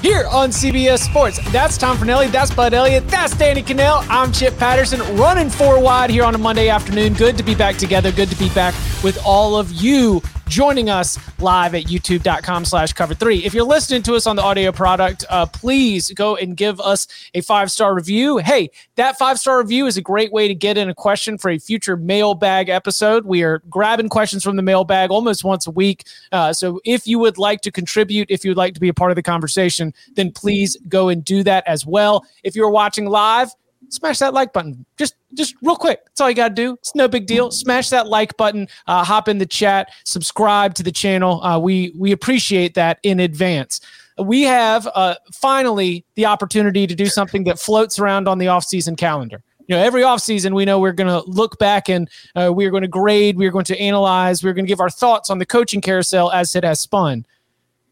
[0.00, 1.38] here on CBS Sports.
[1.52, 2.30] That's Tom Fornelli.
[2.30, 3.06] That's Bud Elliott.
[3.08, 4.06] That's Danny Kanell.
[4.08, 7.14] I'm Chip Patterson, running four wide here on a Monday afternoon.
[7.14, 8.10] Good to be back together.
[8.12, 13.14] Good to be back with all of you joining us live at youtube.com slash cover
[13.14, 13.38] three.
[13.44, 17.06] If you're listening to us on the audio product, uh, please go and give us
[17.34, 18.38] a five star review.
[18.38, 21.52] Hey, that five star review is a great way to get in a question for
[21.52, 23.26] a future mailbag episode.
[23.26, 26.04] We are grabbing questions from the mailbag almost once a week.
[26.32, 28.94] Uh, so if you would like to contribute, if you would like to be a
[28.94, 32.26] part of the conversation, then please go and do that as well.
[32.42, 33.50] If you're watching live,
[33.90, 34.84] smash that like button.
[34.96, 36.04] Just just real quick.
[36.06, 36.74] That's all you got to do.
[36.74, 37.50] It's no big deal.
[37.50, 38.68] Smash that like button.
[38.86, 39.90] Uh, hop in the chat.
[40.04, 41.42] Subscribe to the channel.
[41.44, 43.80] Uh, we we appreciate that in advance.
[44.18, 48.96] We have uh, finally the opportunity to do something that floats around on the off-season
[48.96, 49.42] calendar.
[49.66, 52.82] You know, every offseason, we know we're going to look back and uh, we're going
[52.82, 55.80] to grade, we're going to analyze, we're going to give our thoughts on the coaching
[55.80, 57.24] carousel as it has spun.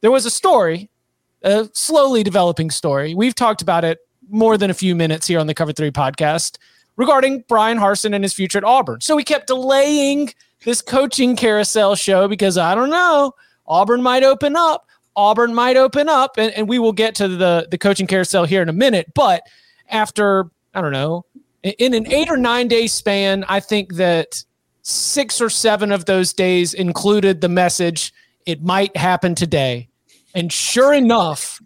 [0.00, 0.90] There was a story,
[1.44, 3.14] a slowly developing story.
[3.14, 6.58] We've talked about it more than a few minutes here on the Cover Three podcast
[6.96, 9.00] regarding Bryan Harsin and his future at Auburn.
[9.00, 10.32] So we kept delaying
[10.64, 13.32] this coaching carousel show because I don't know,
[13.66, 14.86] Auburn might open up.
[15.16, 18.62] Auburn might open up, and, and we will get to the, the coaching carousel here
[18.62, 19.12] in a minute.
[19.14, 19.42] But
[19.88, 21.24] after, I don't know,
[21.64, 24.44] in an eight or nine day span, I think that
[24.82, 28.12] six or seven of those days included the message,
[28.46, 29.88] it might happen today.
[30.34, 31.60] And sure enough,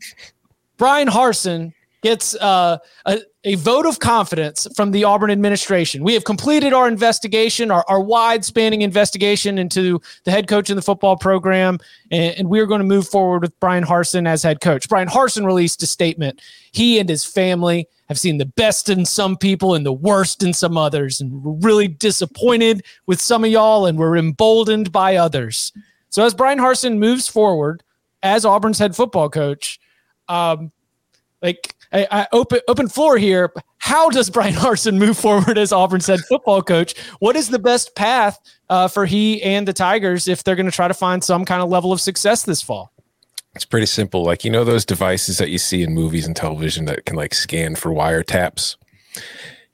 [0.79, 6.03] Bryan Harsin gets uh, a, a, vote of confidence from the Auburn administration.
[6.03, 10.77] We have completed our investigation, our, our wide spanning investigation into the head coach in
[10.77, 11.79] the football program,
[12.11, 14.89] and, and we're going to move forward with Bryan Harsin as head coach.
[14.89, 16.41] Bryan Harsin released a statement.
[16.73, 20.53] He and his family have seen the best in some people and the worst in
[20.53, 25.73] some others, and we're really disappointed with some of y'all, and we're emboldened by others.
[26.11, 27.85] So as Bryan Harsin moves forward
[28.25, 29.79] as Auburn's head football coach,
[30.29, 30.73] um,
[31.41, 33.53] like I, I open open floor here.
[33.79, 36.99] How does Bryan Harsin move forward as Auburn's head football coach?
[37.19, 38.39] What is the best path
[38.69, 41.63] uh, for he and the Tigers if they're going to try to find some kind
[41.63, 42.93] of level of success this fall?
[43.55, 44.25] It's pretty simple.
[44.25, 47.35] Like you know those devices that you see in movies and television that can like
[47.35, 48.77] scan for wiretaps.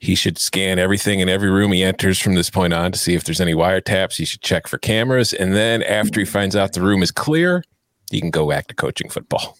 [0.01, 3.15] He should scan everything in every room he enters from this point on to see
[3.15, 4.15] if there's any wiretaps.
[4.15, 7.63] He should check for cameras, and then after he finds out the room is clear,
[8.09, 9.57] he can go back to coaching football.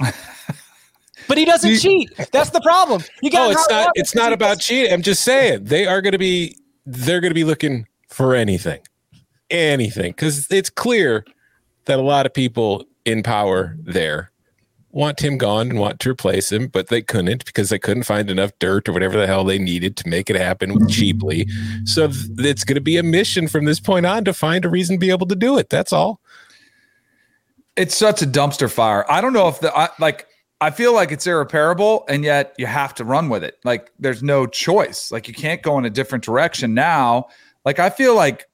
[1.28, 2.10] But he doesn't cheat.
[2.32, 3.02] That's the problem.
[3.22, 3.48] You got.
[3.48, 3.90] Oh, it's not.
[3.94, 4.92] It's not about cheating.
[4.92, 6.56] I'm just saying they are going to be.
[6.86, 8.80] They're going to be looking for anything,
[9.50, 11.24] anything, because it's clear
[11.86, 14.30] that a lot of people in power there
[14.90, 18.30] want him gone and want to replace him, but they couldn't because they couldn't find
[18.30, 21.48] enough dirt or whatever the hell they needed to make it happen cheaply.
[21.84, 24.94] So it's going to be a mission from this point on to find a reason
[24.96, 25.68] to be able to do it.
[25.68, 26.20] That's all.
[27.76, 29.04] It's such a dumpster fire.
[29.10, 30.28] I don't know if the I, like
[30.60, 33.58] I feel like it's irreparable, and yet you have to run with it.
[33.64, 35.10] Like there's no choice.
[35.10, 37.26] Like you can't go in a different direction now.
[37.64, 38.46] Like I feel like,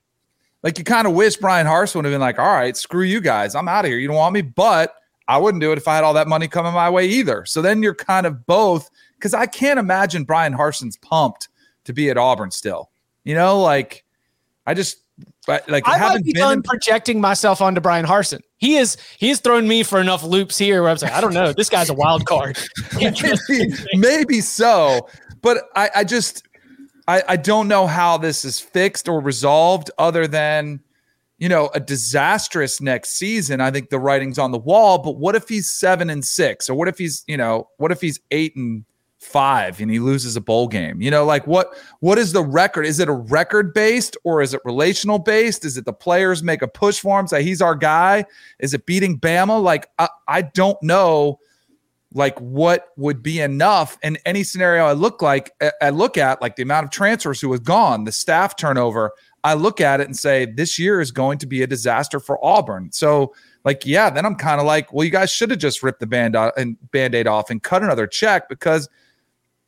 [0.62, 3.20] like you kind of wish Bryan Harsin would have been like, "All right, screw you
[3.20, 3.98] guys, I'm out of here.
[3.98, 4.94] You don't want me." But
[5.28, 7.44] I wouldn't do it if I had all that money coming my way either.
[7.46, 11.48] So then you're kind of both because I can't imagine Bryan Harsin's pumped
[11.84, 12.90] to be at Auburn still.
[13.22, 14.04] You know, like
[14.66, 14.98] I just
[15.46, 18.40] like I might be done in- projecting myself onto Bryan Harsin.
[18.60, 21.20] He is he has thrown me for enough loops here where I was like, I
[21.20, 22.58] don't know, this guy's a wild card.
[22.94, 25.08] maybe, maybe so,
[25.40, 26.46] but I, I just
[27.08, 30.80] I, I don't know how this is fixed or resolved other than
[31.38, 33.62] you know a disastrous next season.
[33.62, 34.98] I think the writing's on the wall.
[34.98, 38.02] But what if he's seven and six, or what if he's you know what if
[38.02, 38.84] he's eight and
[39.20, 41.00] five and he loses a bowl game?
[41.00, 42.86] You know, like what what is the record?
[42.86, 45.64] Is it a record based or is it relational based?
[45.64, 48.24] Is it the players make a push for him, say he's our guy?
[48.58, 49.62] Is it beating Bama?
[49.62, 51.38] Like I, I don't know
[52.12, 56.56] like what would be enough in any scenario I look like I look at like
[56.56, 59.12] the amount of transfers who have gone, the staff turnover.
[59.42, 62.44] I look at it and say this year is going to be a disaster for
[62.44, 62.90] Auburn.
[62.92, 63.34] So
[63.64, 66.06] like yeah, then I'm kind of like, well, you guys should have just ripped the
[66.06, 68.88] band uh, and band-aid off and cut another check because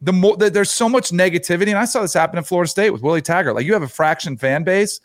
[0.02, 2.90] the more the, there's so much negativity, and I saw this happen in Florida State
[2.90, 3.54] with Willie Taggart.
[3.54, 5.00] Like you have a fraction fan base,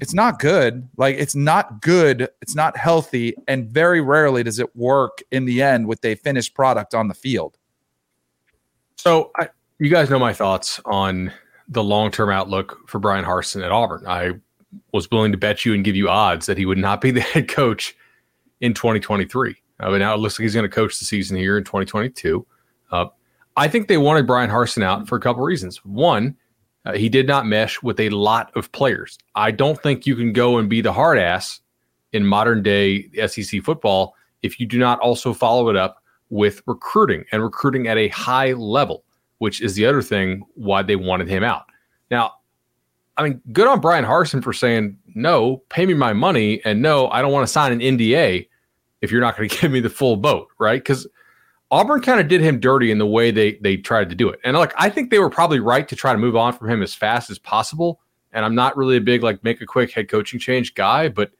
[0.00, 0.86] it's not good.
[0.98, 2.28] Like it's not good.
[2.42, 6.54] It's not healthy, and very rarely does it work in the end with a finished
[6.54, 7.56] product on the field.
[8.96, 9.48] So I,
[9.78, 11.32] you guys know my thoughts on
[11.68, 14.04] the long-term outlook for Bryan Harsin at Auburn.
[14.06, 14.32] I
[14.92, 17.20] was willing to bet you and give you odds that he would not be the
[17.32, 17.96] head coach
[18.60, 19.56] in 2023.
[19.80, 22.46] Uh, but now it looks like he's going to coach the season here in 2022.
[22.90, 23.06] Uh,
[23.56, 25.84] I think they wanted Bryan Harsin out for a couple reasons.
[25.84, 26.36] One,
[26.84, 29.18] uh, he did not mesh with a lot of players.
[29.34, 31.60] I don't think you can go and be the hard ass
[32.12, 37.24] in modern day SEC football if you do not also follow it up with recruiting
[37.32, 39.04] and recruiting at a high level,
[39.38, 41.64] which is the other thing why they wanted him out.
[42.10, 42.34] Now,
[43.16, 46.60] I mean, good on Bryan Harsin for saying, no, pay me my money.
[46.64, 48.48] And no, I don't want to sign an NDA
[49.00, 50.80] if you're not going to give me the full boat, right?
[50.80, 51.06] Because
[51.74, 54.38] Auburn kind of did him dirty in the way they they tried to do it.
[54.44, 56.84] And like I think they were probably right to try to move on from him
[56.84, 58.00] as fast as possible.
[58.32, 61.32] And I'm not really a big like make a quick head coaching change guy, but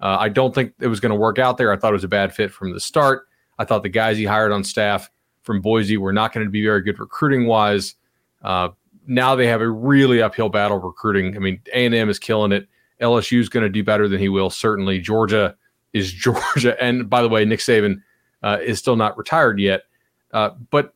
[0.00, 1.70] uh, I don't think it was going to work out there.
[1.70, 3.28] I thought it was a bad fit from the start.
[3.58, 5.10] I thought the guys he hired on staff
[5.42, 7.94] from Boise were not going to be very good recruiting wise.
[8.42, 8.70] Uh,
[9.06, 11.36] now they have a really uphill battle recruiting.
[11.36, 12.68] I mean, A and M is killing it.
[13.02, 14.48] LSU is going to do better than he will.
[14.48, 15.54] Certainly, Georgia
[15.92, 16.82] is Georgia.
[16.82, 18.00] And by the way, Nick Saban
[18.44, 19.84] uh, is still not retired yet.
[20.32, 20.94] Uh, but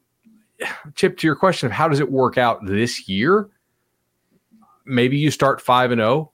[0.95, 3.49] Chip, to your question of how does it work out this year?
[4.85, 6.33] Maybe you start five and zero, oh,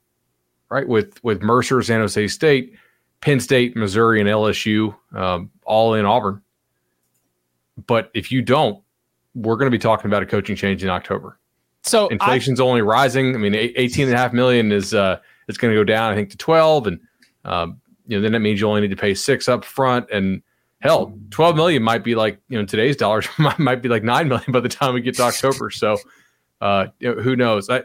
[0.68, 0.86] right?
[0.86, 2.74] With with Mercer, San Jose State,
[3.20, 6.42] Penn State, Missouri, and LSU, um, all in Auburn.
[7.86, 8.82] But if you don't,
[9.34, 11.38] we're going to be talking about a coaching change in October.
[11.82, 13.34] So inflation's I, only rising.
[13.34, 15.18] I mean, 18 and a half million is uh,
[15.48, 17.00] it's going to go down, I think, to 12, and
[17.44, 20.42] um, you know then that means you only need to pay six up front, and
[20.84, 23.26] hell, 12 million might be like, you know, today's dollars
[23.58, 25.70] might be like 9 million by the time we get to October.
[25.70, 25.96] So,
[26.60, 27.68] uh, you know, who knows?
[27.70, 27.82] I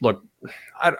[0.00, 0.24] look,
[0.80, 0.94] I,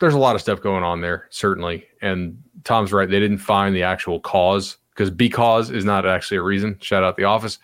[0.00, 1.86] there's a lot of stuff going on there, certainly.
[2.00, 3.08] And Tom's right.
[3.08, 6.78] They didn't find the actual cause because because is not actually a reason.
[6.80, 7.58] Shout out the office.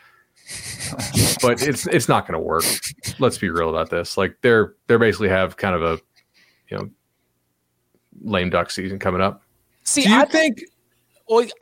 [1.42, 2.64] but it's it's not going to work.
[3.18, 4.16] Let's be real about this.
[4.16, 6.00] Like they're they're basically have kind of a
[6.70, 6.90] you know
[8.22, 9.42] lame duck season coming up.
[9.84, 10.66] See, Do you I think well,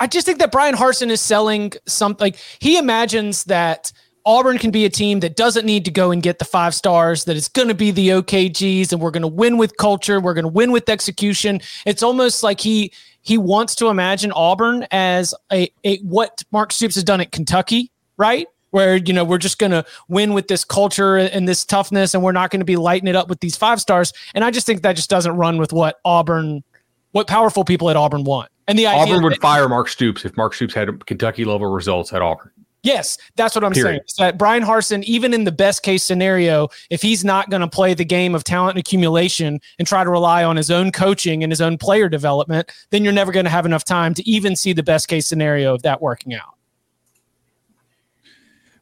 [0.01, 2.25] I just think that Bryan Harsin is selling something.
[2.25, 3.93] Like he imagines that
[4.27, 7.25] Auburn can be a team that doesn't need to go and get the five stars,
[7.25, 10.35] that it's going to be the OKGs, and we're going to win with culture, we're
[10.35, 11.61] going to win with execution.
[11.87, 16.97] It's almost like he he wants to imagine Auburn as a, a what Mark Stoops
[16.97, 18.49] has done at Kentucky, right?
[18.71, 22.23] Where you know we're just going to win with this culture and this toughness, and
[22.23, 24.13] we're not going to be lighting it up with these five stars.
[24.35, 26.65] And I just think that just doesn't run with what Auburn,
[27.13, 28.51] what powerful people at Auburn want.
[28.69, 32.13] And the Auburn would that, fire Mark Stoops if Mark Stoops had Kentucky level results
[32.13, 32.51] at Auburn.
[32.87, 34.03] Yes, that's what I'm Period.
[34.07, 34.31] saying.
[34.31, 37.95] that Bryan Harsin, even in the best case scenario, if he's not going to play
[37.95, 41.61] the game of talent accumulation and try to rely on his own coaching and his
[41.61, 44.85] own player development, then you're never going to have enough time to even see the
[44.85, 46.55] best case scenario of that working out.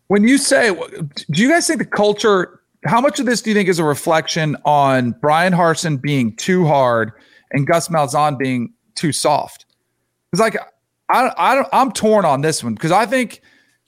[0.08, 0.74] When you say,
[1.30, 2.60] do you guys think the culture?
[2.84, 6.66] How much of this do you think is a reflection on Bryan Harsin being too
[6.66, 7.12] hard
[7.52, 9.63] and Gus Malzahn being too soft?
[10.34, 10.56] Because like
[11.08, 13.40] I I I'm torn on this one because I think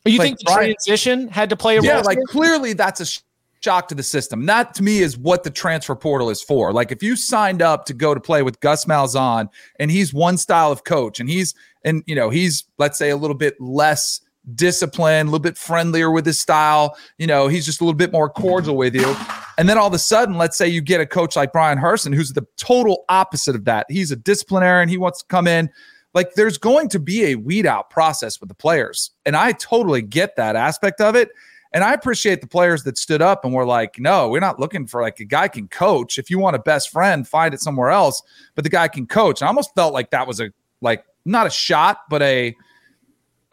[0.06, 2.04] oh, you like, think the Bryan, transition had to play a yeah, role?
[2.04, 3.20] like clearly that's a
[3.64, 4.46] shock to the system.
[4.46, 6.72] That to me is what the transfer portal is for.
[6.72, 9.48] Like if you signed up to go to play with Gus Malzahn
[9.80, 11.52] and he's one style of coach and he's
[11.84, 14.20] and you know he's let's say a little bit less
[14.54, 16.96] disciplined, a little bit friendlier with his style.
[17.18, 19.16] You know, he's just a little bit more cordial with you.
[19.58, 22.14] And then all of a sudden, let's say you get a coach like Bryan Harsin,
[22.14, 23.86] who's the total opposite of that.
[23.88, 24.88] He's a disciplinarian.
[24.88, 25.70] He wants to come in
[26.16, 29.10] like there's going to be a weed out process with the players.
[29.26, 31.28] And I totally get that aspect of it.
[31.74, 34.86] And I appreciate the players that stood up and were like, no, we're not looking
[34.86, 36.18] for like a guy can coach.
[36.18, 38.22] If you want a best friend, find it somewhere else.
[38.54, 39.42] But the guy can coach.
[39.42, 42.56] I almost felt like that was a like not a shot, but a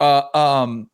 [0.00, 0.88] uh, um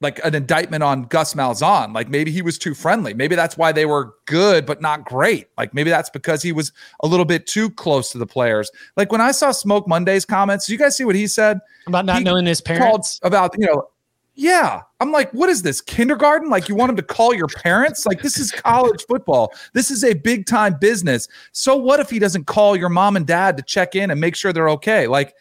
[0.00, 1.94] like an indictment on Gus Malzahn.
[1.94, 3.12] Like maybe he was too friendly.
[3.12, 5.48] Maybe that's why they were good but not great.
[5.58, 8.70] Like maybe that's because he was a little bit too close to the players.
[8.96, 12.18] Like when I saw Smoke Monday's comments, you guys see what he said about not
[12.18, 13.88] he knowing his parents about you know.
[14.34, 14.82] Yeah.
[15.00, 15.82] I'm like, what is this?
[15.82, 16.48] Kindergarten?
[16.48, 18.06] Like, you want him to call your parents?
[18.06, 19.52] Like, this is college football.
[19.74, 21.28] This is a big time business.
[21.52, 24.34] So, what if he doesn't call your mom and dad to check in and make
[24.34, 25.06] sure they're okay?
[25.06, 25.34] Like,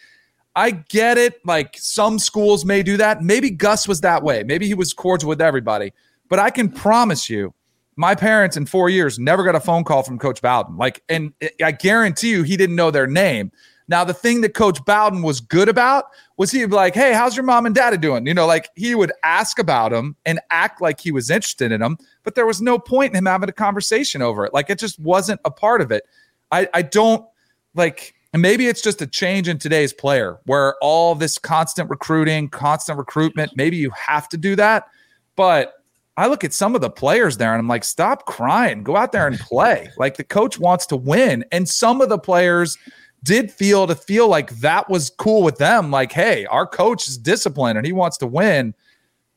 [0.56, 1.46] I get it.
[1.46, 3.22] Like, some schools may do that.
[3.22, 4.44] Maybe Gus was that way.
[4.44, 5.94] Maybe he was cordial with everybody.
[6.28, 7.54] But I can promise you,
[7.96, 10.78] my parents in four years never got a phone call from Coach Bowden.
[10.78, 13.52] Like, and I guarantee you, he didn't know their name.
[13.90, 16.06] Now, the thing that Coach Bowden was good about
[16.38, 18.28] was he'd be like, Hey, how's your mom and dad doing?
[18.28, 21.82] You know, like he would ask about them and act like he was interested in
[21.82, 24.54] them, but there was no point in him having a conversation over it.
[24.54, 26.04] Like it just wasn't a part of it.
[26.52, 27.26] I, I don't
[27.74, 32.50] like, and maybe it's just a change in today's player where all this constant recruiting,
[32.50, 34.88] constant recruitment, maybe you have to do that.
[35.36, 35.74] But
[36.18, 39.12] I look at some of the players there and I'm like, stop crying, go out
[39.12, 39.90] there and play.
[39.98, 41.46] Like the coach wants to win.
[41.52, 42.78] And some of the players,
[43.24, 45.92] did feel to feel like that was cool with them.
[45.92, 48.74] Like, hey, our coach is disciplined and he wants to win.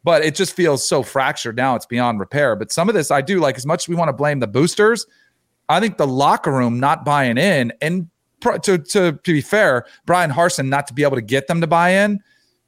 [0.05, 1.77] But it just feels so fractured now.
[1.77, 2.57] It's beyond repair.
[2.57, 4.47] But some of this I do like as much as we want to blame the
[4.47, 5.07] boosters.
[5.69, 8.09] I think the locker room not buying in and
[8.43, 11.67] to, to, to be fair, Bryan Harsin not to be able to get them to
[11.67, 12.21] buy in,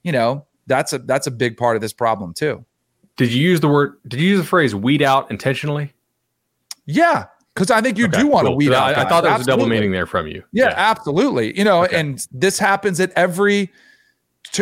[0.03, 2.65] you know, that's a that's a big part of this problem too.
[3.17, 5.93] Did you use the word did you use the phrase weed out intentionally?
[6.87, 8.53] Yeah, because I think you okay, do want cool.
[8.53, 8.97] to weed out.
[8.97, 9.53] I, I, thought there was absolutely.
[9.53, 10.43] a double meaning there from you.
[10.53, 10.75] Yeah, yeah.
[10.77, 11.57] absolutely.
[11.57, 11.99] You know, okay.
[11.99, 13.73] and this happens at every,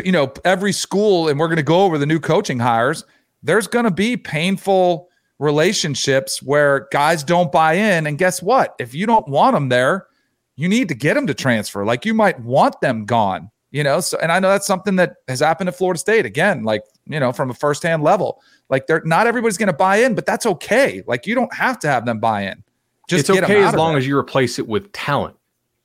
[0.04, 3.04] you know, every school, and we're going to go over the new coaching hires.
[3.42, 8.76] There's going to be painful relationships where guys don't buy in, and guess what?
[8.78, 10.06] If you don't want them there,
[10.56, 11.84] you need to get them to transfer.
[11.84, 13.50] Like you might want them gone.
[13.70, 16.62] You know, so and I know that's something that has happened at Florida State again,
[16.62, 18.42] like you know, from a firsthand level.
[18.68, 21.02] Like they're not everybody's going to buy in, but that's okay.
[21.06, 22.62] Like you don't have to have them buy in
[23.08, 25.36] just it's okay as long as you replace it with talent.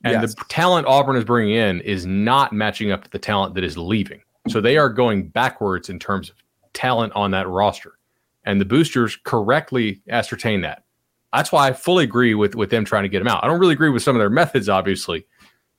[0.04, 0.36] And yes.
[0.36, 3.78] the talent Auburn is bringing in is not matching up to the talent that is
[3.78, 4.22] leaving.
[4.48, 6.36] So they are going backwards in terms of
[6.74, 7.98] talent on that roster.
[8.46, 10.84] And the boosters correctly ascertain that.
[11.38, 13.44] That's why I fully agree with with them trying to get him out.
[13.44, 15.28] I don't really agree with some of their methods, obviously,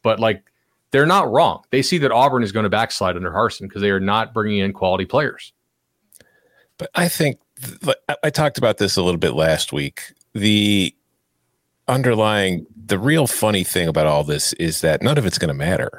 [0.03, 0.45] but like
[0.93, 1.65] they're not wrong.
[1.71, 4.59] They see that Auburn is going to backslide under Harsin because they are not bringing
[4.59, 5.53] in quality players.
[6.79, 7.41] But I think
[8.23, 10.13] I talked about this a little bit last week.
[10.33, 10.95] The
[11.89, 15.55] underlying the real funny thing about all this is that none of it's going to
[15.55, 15.91] matter.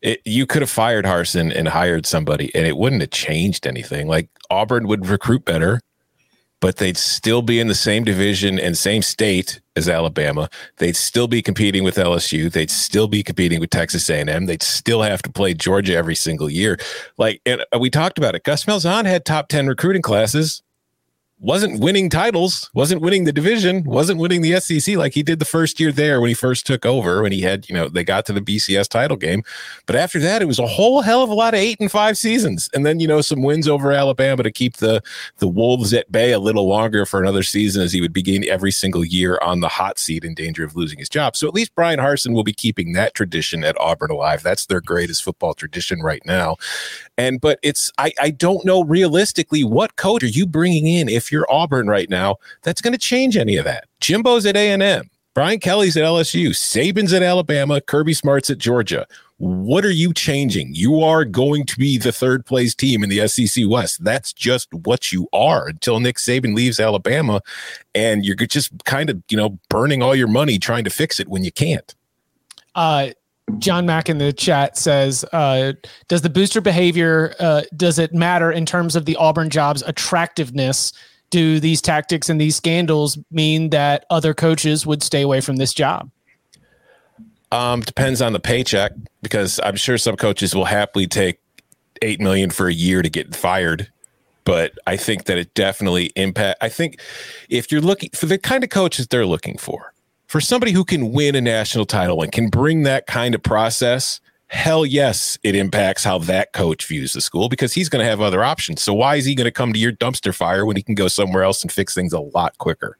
[0.00, 4.06] It, you could have fired Harsin and hired somebody, and it wouldn't have changed anything.
[4.06, 5.80] Like Auburn would recruit better,
[6.66, 10.50] but they'd still be in the same division and same state as Alabama.
[10.78, 12.50] They'd still be competing with LSU.
[12.50, 14.46] They'd still be competing with Texas A&M.
[14.46, 16.76] They'd still have to play Georgia every single year.
[17.18, 18.42] Like, and we talked about it.
[18.42, 20.60] Gus Malzahn had top ten recruiting classes
[21.38, 25.44] wasn't winning titles, wasn't winning the division, wasn't winning the SEC like he did the
[25.44, 28.24] first year there when he first took over, when he had, you know, they got
[28.24, 29.42] to the BCS title game.
[29.84, 32.16] But after that, it was a whole hell of a lot of eight and five
[32.16, 32.70] seasons.
[32.72, 35.02] And then, you know, some wins over Alabama to keep the
[35.38, 38.72] the Wolves at bay a little longer for another season as he would begin every
[38.72, 41.36] single year on the hot seat in danger of losing his job.
[41.36, 44.42] So at least Bryan Harsin will be keeping that tradition at Auburn alive.
[44.42, 46.56] That's their greatest football tradition right now.
[47.18, 51.25] And but it's I, I don't know realistically what coach are you bringing in if
[51.30, 53.84] you're Auburn right now that's going to change any of that.
[54.00, 58.56] Jimbo's at A and M, Brian Kelly's at LSU, Saban's at Alabama, Kirby Smart's at
[58.56, 59.06] Georgia.
[59.36, 60.74] What are you changing?
[60.74, 64.02] You are going to be the third place team in the SEC West.
[64.02, 67.42] That's just what you are until Nick Saban leaves Alabama,
[67.94, 71.28] and you're just kind of you know burning all your money trying to fix it
[71.28, 71.94] when you can't.
[72.74, 73.10] Uh,
[73.58, 75.74] John Mack in the chat says, uh,
[76.08, 80.94] "Does the booster behavior uh, does it matter in terms of the Auburn job's attractiveness?
[81.30, 85.74] Do these tactics and these scandals mean that other coaches would stay away from this
[85.74, 86.10] job?"
[87.52, 88.92] Um, depends on the paycheck
[89.22, 91.38] because I'm sure some coaches will happily take
[92.02, 93.90] eight million for a year to get fired.
[94.44, 96.58] But I think that it definitely impact.
[96.62, 97.00] I think
[97.48, 99.92] if you're looking for the kind of coaches they're looking for,
[100.28, 104.20] for somebody who can win a national title and can bring that kind of process,
[104.48, 108.20] hell yes, it impacts how that coach views the school because he's going to have
[108.20, 108.82] other options.
[108.82, 111.08] So why is he going to come to your dumpster fire when he can go
[111.08, 112.98] somewhere else and fix things a lot quicker?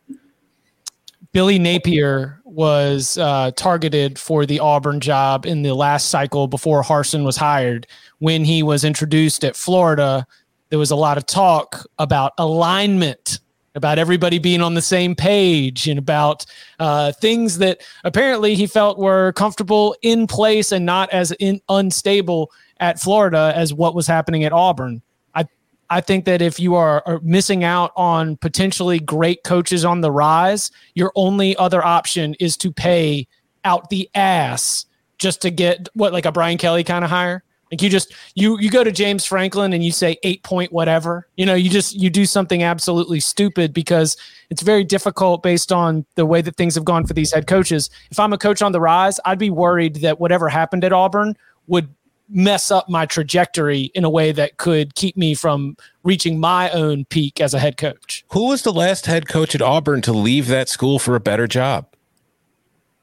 [1.33, 7.25] Billy Napier was uh, targeted for the Auburn job in the last cycle before Harsin
[7.25, 7.87] was hired.
[8.19, 10.27] When he was introduced at Florida,
[10.71, 13.41] there was a lot of talk about alignment
[13.77, 16.45] about everybody being on the same page and about
[16.81, 22.51] uh, things that apparently he felt were comfortable in place and not as in, unstable
[22.81, 25.03] at Florida as what was happening at Auburn.
[25.35, 25.47] I
[25.91, 30.11] I think that if you are, are missing out on potentially great coaches on the
[30.11, 33.29] rise, your only other option is to pay
[33.65, 34.87] out the ass
[35.19, 38.59] just to get what like a Brian Kelly kind of hire Like you just you
[38.61, 41.27] you go to James Franklin and you say eight point whatever.
[41.37, 44.17] You know, you just you do something absolutely stupid because
[44.51, 47.91] it's very difficult based on the way that things have gone for these head coaches.
[48.11, 51.35] If I'm a coach on the rise, I'd be worried that whatever happened at Auburn
[51.67, 51.89] would
[52.29, 57.05] mess up my trajectory in a way that could keep me from reaching my own
[57.07, 58.25] peak as a head coach.
[58.33, 61.47] Who was the last head coach at Auburn to leave that school for a better
[61.47, 61.87] job?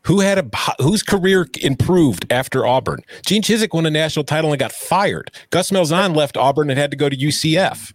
[0.05, 0.49] Who had a
[0.81, 3.03] whose career improved after Auburn?
[3.25, 5.31] Gene Chizik won a national title and got fired.
[5.49, 7.93] Gus Malzahn left Auburn and had to go to UCF.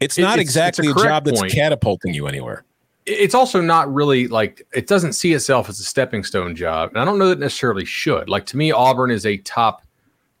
[0.00, 1.52] It's not it's, exactly it's a, a job that's point.
[1.52, 2.64] catapulting you anywhere.
[3.06, 6.98] It's also not really like it doesn't see itself as a stepping stone job, and
[6.98, 8.28] I don't know that necessarily should.
[8.28, 9.82] Like to me, Auburn is a top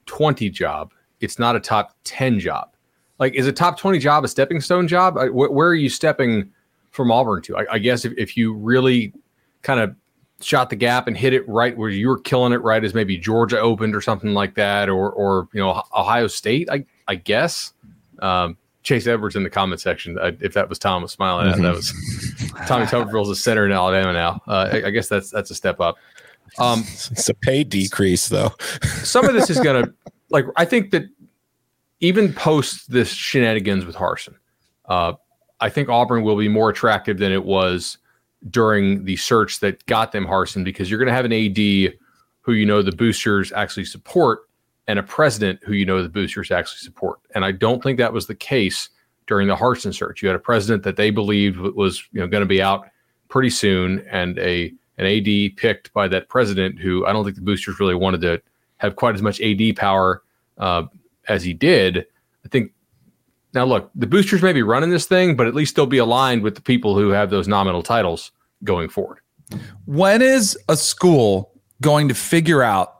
[0.06, 0.92] twenty job.
[1.20, 2.70] It's not a top ten job.
[3.18, 5.16] Like, is a top twenty job a stepping stone job?
[5.32, 6.50] Where, are you stepping
[6.90, 7.56] from Auburn to?
[7.56, 9.12] I, I guess if, if you really
[9.62, 9.94] kind of
[10.40, 13.16] shot the gap and hit it right where you were killing it right as maybe
[13.16, 17.72] Georgia opened or something like that, or or you know Ohio State, I I guess.
[18.20, 20.18] Um, Chase Edwards in the comment section.
[20.18, 21.92] I, if that was Tom was smiling at, that was
[22.66, 24.42] Tommy Tuberville's a center in Alabama now.
[24.46, 25.96] Uh, I, I, guess that's that's a step up.
[26.58, 28.54] Um, it's a pay decrease though.
[29.02, 29.92] some of this is gonna
[30.30, 31.04] like I think that
[32.00, 34.36] even post this shenanigans with Harsin,
[34.86, 35.14] uh,
[35.60, 37.98] I think Auburn will be more attractive than it was
[38.50, 41.94] during the search that got them Harsin because you're going to have an AD
[42.42, 44.48] who you know the boosters actually support
[44.86, 47.18] and a president who you know the boosters actually support.
[47.34, 48.90] And I don't think that was the case
[49.26, 50.22] during the Harsin search.
[50.22, 52.88] You had a president that they believed was you know going to be out
[53.28, 57.42] pretty soon and a an AD picked by that president who I don't think the
[57.42, 58.42] boosters really wanted to
[58.78, 60.22] have quite as much AD power
[60.58, 60.84] uh,
[61.28, 62.06] as he did.
[62.44, 62.72] I think
[63.54, 66.42] now, look, the boosters may be running this thing, but at least they'll be aligned
[66.42, 68.30] with the people who have those nominal titles
[68.62, 69.20] going forward.
[69.86, 72.94] When is a school going to figure out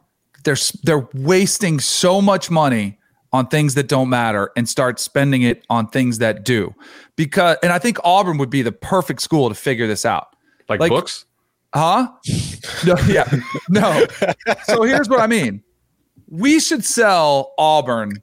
[0.45, 2.99] they're they're wasting so much money
[3.33, 6.75] on things that don't matter and start spending it on things that do?
[7.17, 10.35] Because and I think Auburn would be the perfect school to figure this out.
[10.71, 11.27] Like, like books?
[11.75, 12.09] Huh?
[12.87, 13.31] No, yeah.
[13.69, 14.07] No.
[14.65, 15.63] So here's what I mean.
[16.31, 18.23] We should sell Auburn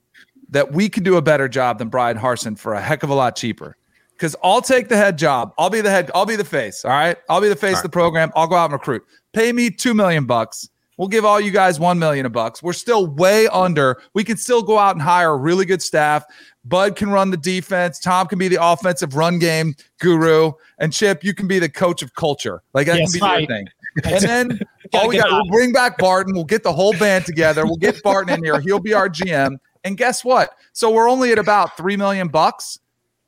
[0.56, 3.14] that we can do a better job than Bryan Harsin for a heck of a
[3.14, 3.76] lot cheaper.
[4.14, 5.52] Because I'll take the head job.
[5.58, 6.10] I'll be the head.
[6.14, 6.82] I'll be the face.
[6.82, 7.18] All right.
[7.28, 8.32] I'll be the face of the program.
[8.34, 9.04] I'll go out and recruit.
[9.34, 10.70] Pay me two million bucks.
[10.96, 12.62] We'll give all you guys one million a bucks.
[12.62, 14.00] We're still way under.
[14.14, 16.24] We can still go out and hire a really good staff.
[16.64, 17.98] Bud can run the defense.
[17.98, 22.02] Tom can be the offensive run game guru, and Chip, you can be the coach
[22.02, 22.62] of culture.
[22.72, 23.40] Like that yes, can be right.
[23.40, 23.66] your thing.
[24.04, 24.60] And then
[24.92, 26.34] all we got, we'll bring back Barton.
[26.34, 27.64] We'll get the whole band together.
[27.64, 28.60] We'll get Barton in here.
[28.60, 29.56] He'll be our GM.
[29.86, 30.50] And guess what?
[30.72, 32.80] So we're only at about 3 million bucks.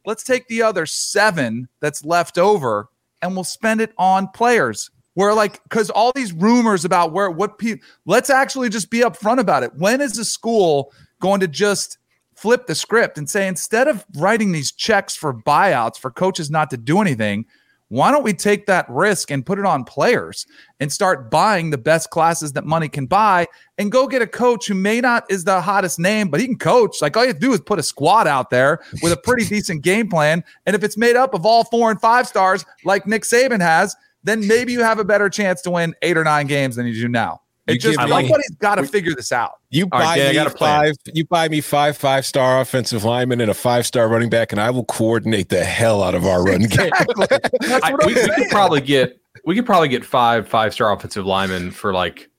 [0.05, 2.89] Let's take the other 7 that's left over
[3.23, 4.91] and we'll spend it on players.
[5.15, 9.39] Where like cuz all these rumors about where what people let's actually just be upfront
[9.39, 9.73] about it.
[9.77, 11.99] When is the school going to just
[12.35, 16.71] flip the script and say instead of writing these checks for buyouts for coaches not
[16.71, 17.47] to do anything,
[17.89, 20.47] why don't we take that risk and put it on players
[20.79, 23.47] and start buying the best classes that money can buy
[23.79, 26.59] and go get a coach who may not is the hottest name, but he can
[26.59, 27.01] coach.
[27.01, 29.45] Like all you have to do is put a squad out there with a pretty
[29.49, 30.45] decent game plan.
[30.67, 33.97] And if it's made up of all four and five stars like Nick Saban has,
[34.23, 36.95] then maybe you have a better chance to win eight or nine games than you
[36.95, 37.41] do now.
[37.69, 39.61] It just somebody's got to figure this out.
[39.71, 40.95] You buy right, me five.
[41.13, 44.61] You buy me five five star offensive linemen and a five star running back, and
[44.61, 46.91] I will coordinate the hell out of our run game.
[47.21, 51.71] I, we, we could probably get we could probably get five five star offensive linemen
[51.71, 52.31] for like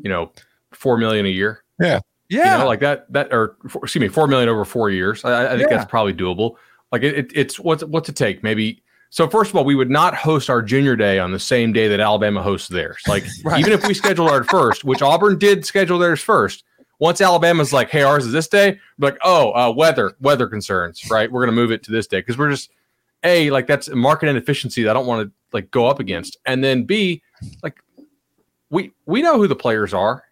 [0.00, 0.32] you know
[0.72, 1.62] four million a year.
[1.78, 5.22] Yeah, yeah, you know, like that that or excuse me, four million over four years.
[5.24, 5.76] I, I think yeah.
[5.76, 6.56] that's probably doable.
[6.90, 8.42] Like it, it, it's what's what's it take?
[8.42, 8.81] Maybe
[9.12, 11.86] so first of all, we would not host our junior day on the same day
[11.86, 13.02] that Alabama hosts theirs.
[13.06, 13.60] Like right.
[13.60, 16.64] even if we scheduled ours first, which Auburn did schedule theirs first.
[16.98, 21.10] Once Alabama's like, "Hey, ours is this day," we're like, "Oh, uh, weather, weather concerns,
[21.10, 21.30] right?
[21.30, 22.70] We're gonna move it to this day because we're just
[23.22, 26.38] a like that's a market inefficiency that I don't want to like go up against,
[26.46, 27.20] and then b
[27.62, 27.80] like
[28.70, 30.24] we we know who the players are,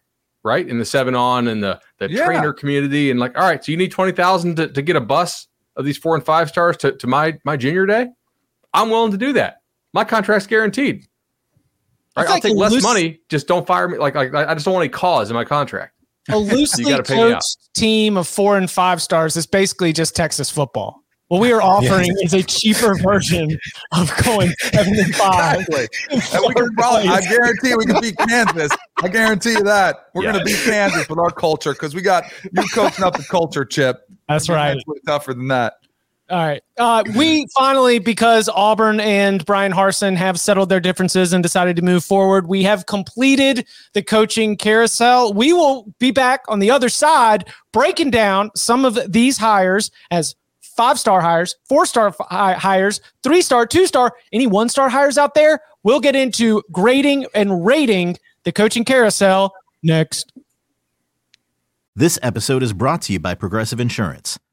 [0.43, 0.67] right?
[0.67, 2.25] In the seven on and the the yeah.
[2.25, 5.01] trainer community, and like, all right, so you need twenty thousand to to get a
[5.01, 8.07] bus of these four and five stars to to my my junior day
[8.73, 9.61] I'm willing to do that.
[9.93, 11.05] My contract's guaranteed.
[12.17, 12.27] Right?
[12.27, 13.21] I'll take less loose, money.
[13.29, 13.97] Just don't fire me.
[13.97, 15.93] Like, like I just don't want any cause in my contract.
[16.29, 21.01] A loosely coached team of four and five stars is basically just Texas football.
[21.29, 23.57] What we are offering is a cheaper version
[23.93, 25.61] of going seven and five.
[25.61, 25.87] Exactly.
[26.11, 28.71] And we can probably, I guarantee we can beat Kansas.
[29.01, 30.33] I guarantee you that we're yeah.
[30.33, 33.63] going to beat Kansas with our culture because we got you coaching up the culture,
[33.63, 34.01] Chip.
[34.27, 34.77] That's right.
[35.07, 35.75] Tougher than that.
[36.31, 36.63] All right.
[36.77, 41.81] Uh, we finally, because Auburn and Bryan Harsin have settled their differences and decided to
[41.81, 45.33] move forward, we have completed the coaching carousel.
[45.33, 50.33] We will be back on the other side breaking down some of these hires as
[50.61, 55.33] five star hires, four star hires, three star, two star, any one star hires out
[55.33, 55.59] there.
[55.83, 60.31] We'll get into grading and rating the coaching carousel next.
[61.93, 64.39] This episode is brought to you by Progressive Insurance.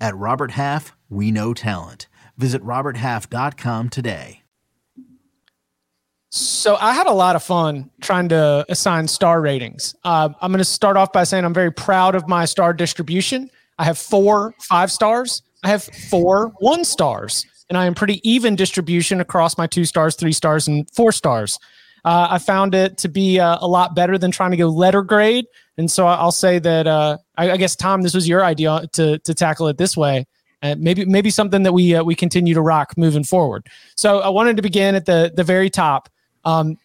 [0.00, 2.08] At Robert Half, we know talent.
[2.36, 4.42] Visit RobertHalf.com today.
[6.30, 9.96] So I had a lot of fun trying to assign star ratings.
[10.04, 13.50] Uh, I'm going to start off by saying I'm very proud of my star distribution.
[13.78, 15.42] I have four five stars.
[15.64, 20.14] I have four one stars, and I am pretty even distribution across my two stars,
[20.14, 21.58] three stars, and four stars.
[22.04, 25.02] Uh, I found it to be uh, a lot better than trying to go letter
[25.02, 28.86] grade, and so I'll say that uh, I, I, guess Tom, this was your idea
[28.92, 30.26] to to tackle it this way.
[30.62, 33.66] Uh, maybe maybe something that we uh, we continue to rock moving forward.
[33.96, 36.08] So I wanted to begin at the the very top.
[36.44, 36.76] Um,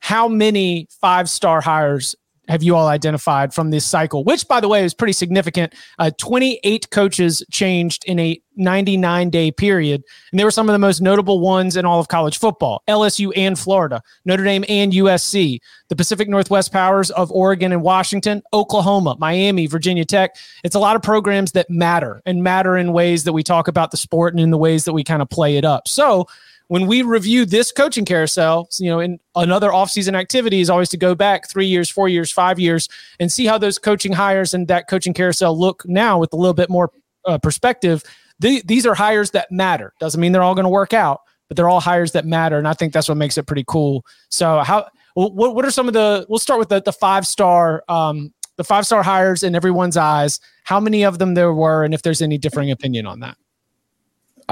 [0.00, 2.14] how many five star hires
[2.48, 5.74] have you all identified from this cycle, which, by the way, is pretty significant.
[5.98, 10.02] Uh, 28 coaches changed in a 99 day period.
[10.30, 13.32] And they were some of the most notable ones in all of college football LSU
[13.36, 19.16] and Florida, Notre Dame and USC, the Pacific Northwest Powers of Oregon and Washington, Oklahoma,
[19.18, 20.36] Miami, Virginia Tech.
[20.64, 23.90] It's a lot of programs that matter and matter in ways that we talk about
[23.90, 25.88] the sport and in the ways that we kind of play it up.
[25.88, 26.26] So,
[26.72, 30.96] when we review this coaching carousel, you know, in another offseason activity is always to
[30.96, 32.88] go back three years, four years, five years,
[33.20, 36.54] and see how those coaching hires and that coaching carousel look now with a little
[36.54, 36.90] bit more
[37.26, 38.02] uh, perspective.
[38.38, 39.92] The, these are hires that matter.
[40.00, 42.66] Doesn't mean they're all going to work out, but they're all hires that matter, and
[42.66, 44.06] I think that's what makes it pretty cool.
[44.30, 46.24] So, how what what are some of the?
[46.30, 50.40] We'll start with the the five star um, the five star hires in everyone's eyes.
[50.64, 53.36] How many of them there were, and if there's any differing opinion on that.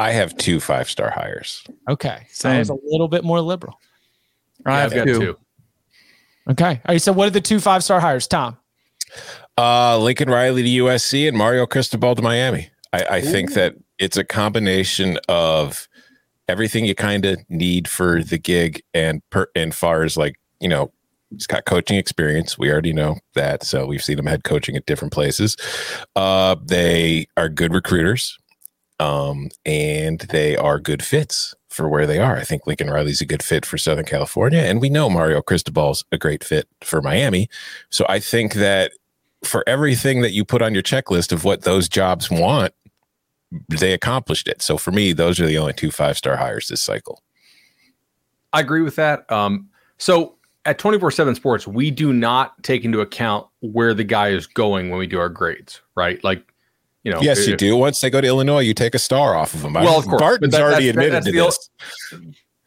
[0.00, 1.62] I have two five star hires.
[1.86, 2.26] Okay.
[2.30, 3.78] So I was a little bit more liberal.
[4.64, 5.18] I have got two.
[5.18, 5.38] two.
[6.48, 6.80] Okay.
[6.86, 7.02] All right.
[7.02, 8.56] So what are the two five star hires, Tom?
[9.58, 12.70] Uh, Lincoln Riley to USC and Mario Cristobal to Miami.
[12.94, 15.86] I, I think that it's a combination of
[16.48, 20.68] everything you kind of need for the gig and per and far as like, you
[20.70, 20.90] know,
[21.28, 22.58] he's got coaching experience.
[22.58, 23.64] We already know that.
[23.64, 25.58] So we've seen him head coaching at different places.
[26.16, 28.39] Uh, they are good recruiters
[29.00, 32.36] um, and they are good fits for where they are.
[32.36, 36.04] I think Lincoln Riley's a good fit for Southern California, and we know Mario Cristobal's
[36.12, 37.48] a great fit for Miami.
[37.88, 38.92] So I think that
[39.42, 42.74] for everything that you put on your checklist of what those jobs want,
[43.68, 44.60] they accomplished it.
[44.60, 47.22] So for me, those are the only two five star hires this cycle.
[48.52, 49.30] I agree with that.
[49.32, 50.36] Um, so
[50.66, 54.90] at 24 7 sports, we do not take into account where the guy is going
[54.90, 56.22] when we do our grades, right?
[56.22, 56.49] Like
[57.02, 57.76] you know, yes, if, you do.
[57.76, 59.72] Once they go to Illinois, you take a star off of them.
[59.72, 61.70] Well, of course, Barton's that, already admitted to this.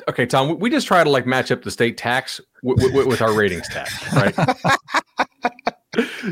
[0.07, 3.21] okay, Tom, we just try to like match up the state tax w- w- with
[3.21, 4.35] our ratings tax, right?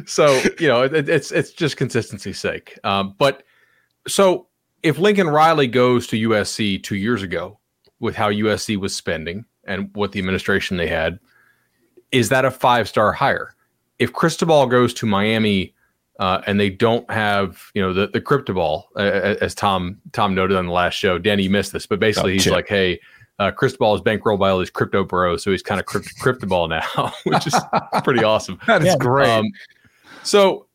[0.07, 2.79] so you know, it, it's it's just consistency's sake.
[2.83, 3.43] Um, but
[4.07, 4.47] so
[4.81, 7.59] if Lincoln Riley goes to USC two years ago
[7.99, 11.19] with how USC was spending and what the administration they had,
[12.11, 13.55] is that a five star hire?
[13.99, 15.75] If Cristobal goes to Miami
[16.21, 20.35] uh, and they don't have you know the the crypto ball uh, as Tom Tom
[20.35, 21.17] noted on the last show.
[21.17, 23.01] Danny, missed this, but basically oh, he's like, hey.
[23.39, 26.45] Uh, Cristobal is bankrolled by all these crypto bros, so he's kind of crypt- crypto
[26.45, 27.55] ball now, which is
[28.03, 28.59] pretty awesome.
[28.67, 28.97] That is yeah.
[28.97, 29.27] great.
[29.27, 29.45] Um,
[30.21, 30.67] so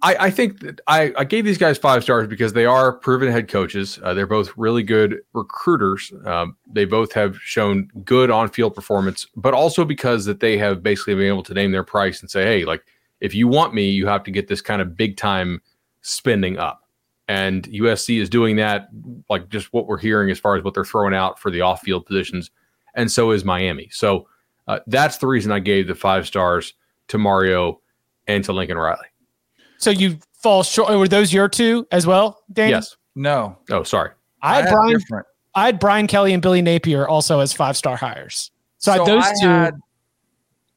[0.00, 3.30] I, I, think that I, I, gave these guys five stars because they are proven
[3.30, 3.98] head coaches.
[4.02, 6.10] Uh, they're both really good recruiters.
[6.24, 11.14] Um, they both have shown good on-field performance, but also because that they have basically
[11.14, 12.86] been able to name their price and say, "Hey, like
[13.20, 15.60] if you want me, you have to get this kind of big time
[16.02, 16.82] spending up.
[17.28, 18.88] And USC is doing that,
[19.28, 21.82] like just what we're hearing as far as what they're throwing out for the off
[21.82, 22.50] field positions
[22.98, 23.88] and so is Miami.
[23.92, 24.26] So
[24.66, 26.74] uh, that's the reason I gave the five stars
[27.08, 27.80] to Mario
[28.26, 29.06] and to Lincoln Riley.
[29.78, 30.90] So you fall short.
[30.90, 32.72] Were those your two as well, Danny?
[32.72, 32.96] Yes.
[33.14, 33.56] No.
[33.70, 34.10] Oh, sorry.
[34.42, 34.98] I had had Brian.
[34.98, 35.26] different.
[35.54, 38.50] I had Brian Kelly and Billy Napier also as five star hires.
[38.78, 39.48] So, I those I two.
[39.48, 39.74] had-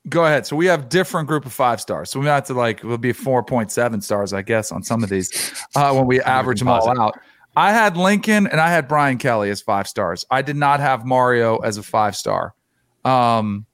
[0.10, 0.46] go ahead.
[0.46, 2.10] So we have different group of five stars.
[2.10, 5.04] So we have to like we'll be four point seven stars, I guess, on some
[5.04, 7.20] of these uh, when we average them all out.
[7.56, 10.26] I had Lincoln and I had Brian Kelly as five stars.
[10.32, 12.56] I did not have Mario as a five star.
[13.04, 13.66] Um,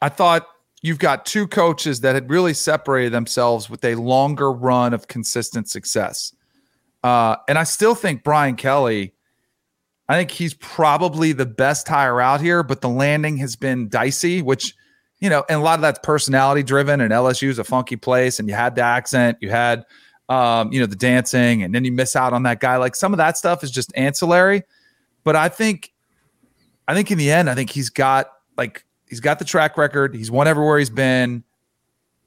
[0.00, 0.46] I thought
[0.82, 5.68] you've got two coaches that had really separated themselves with a longer run of consistent
[5.68, 6.34] success.
[7.04, 9.14] Uh, and I still think Brian Kelly,
[10.08, 14.40] I think he's probably the best hire out here, but the landing has been dicey,
[14.42, 14.74] which,
[15.20, 17.00] you know, and a lot of that's personality driven.
[17.00, 19.84] And LSU is a funky place, and you had the accent, you had,
[20.28, 22.76] um, you know, the dancing, and then you miss out on that guy.
[22.76, 24.62] Like some of that stuff is just ancillary.
[25.22, 25.92] But I think,
[26.88, 30.14] I think in the end, I think he's got like he's got the track record.
[30.14, 31.44] He's won everywhere he's been.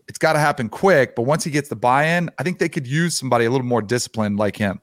[0.08, 1.16] It's got to happen quick.
[1.16, 3.82] But once he gets the buy-in, I think they could use somebody a little more
[3.82, 4.82] disciplined like him.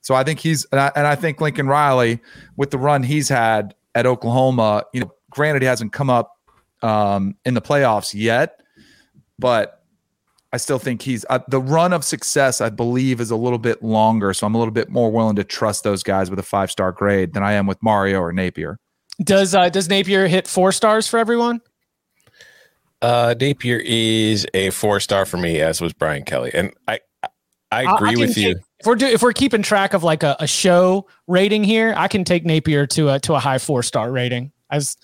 [0.00, 2.20] So I think he's and I, and I think Lincoln Riley
[2.56, 6.38] with the run he's had at Oklahoma, you know, granted he hasn't come up
[6.82, 8.60] um, in the playoffs yet,
[9.38, 9.82] but
[10.52, 12.60] I still think he's uh, the run of success.
[12.60, 15.44] I believe is a little bit longer, so I'm a little bit more willing to
[15.44, 18.78] trust those guys with a five star grade than I am with Mario or Napier.
[19.22, 21.60] Does uh, does Napier hit four stars for everyone?
[23.00, 27.28] Uh, Napier is a four star for me, as was Brian Kelly, and I I
[27.72, 28.54] I- I agree with you.
[28.54, 31.94] take- If we're do, if we're keeping track of like a, a show rating here,
[31.96, 34.52] I can take Napier to a to a high four star rating.
[34.70, 34.94] As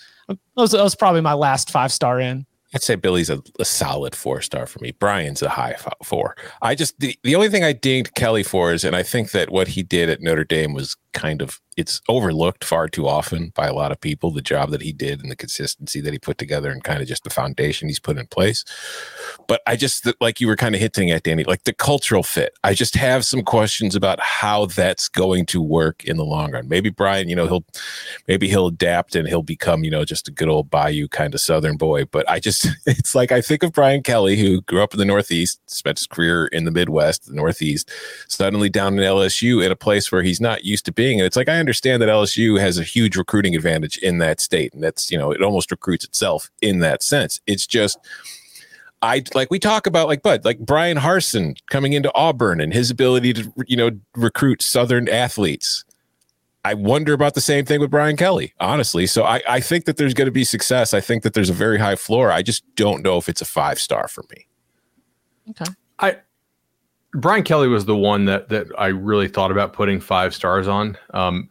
[0.58, 2.44] that was, that was probably my last five star in.
[2.74, 4.90] I'd say Billy's a, a solid four star for me.
[4.90, 6.36] Brian's a high four.
[6.60, 9.50] I just the, the only thing I dinged Kelly for is, and I think that
[9.50, 13.68] what he did at Notre Dame was kind of it's overlooked far too often by
[13.68, 14.32] a lot of people.
[14.32, 17.06] The job that he did and the consistency that he put together, and kind of
[17.06, 18.64] just the foundation he's put in place.
[19.46, 22.58] But I just like you were kind of hinting at Danny, like the cultural fit.
[22.64, 26.68] I just have some questions about how that's going to work in the long run.
[26.68, 27.64] Maybe Brian, you know, he'll
[28.26, 31.40] maybe he'll adapt and he'll become, you know, just a good old Bayou kind of
[31.40, 32.06] Southern boy.
[32.06, 35.04] But I just, it's like I think of Brian Kelly, who grew up in the
[35.04, 37.88] Northeast, spent his career in the Midwest, the Northeast,
[38.26, 41.20] suddenly down in LSU in a place where he's not used to being.
[41.20, 44.72] And it's like I understand that LSU has a huge recruiting advantage in that state,
[44.72, 47.40] and that's you know it almost recruits itself in that sense.
[47.46, 47.98] It's just.
[49.00, 52.90] I like we talk about like Bud, like Bryan Harsin coming into Auburn and his
[52.90, 55.84] ability to you know recruit Southern athletes.
[56.64, 59.06] I wonder about the same thing with Brian Kelly, honestly.
[59.06, 60.92] So I, I think that there's going to be success.
[60.92, 62.32] I think that there's a very high floor.
[62.32, 64.48] I just don't know if it's a five star for me.
[65.50, 65.70] Okay.
[66.00, 66.16] I
[67.14, 70.96] Brian Kelly was the one that that I really thought about putting five stars on.
[71.14, 71.48] Um,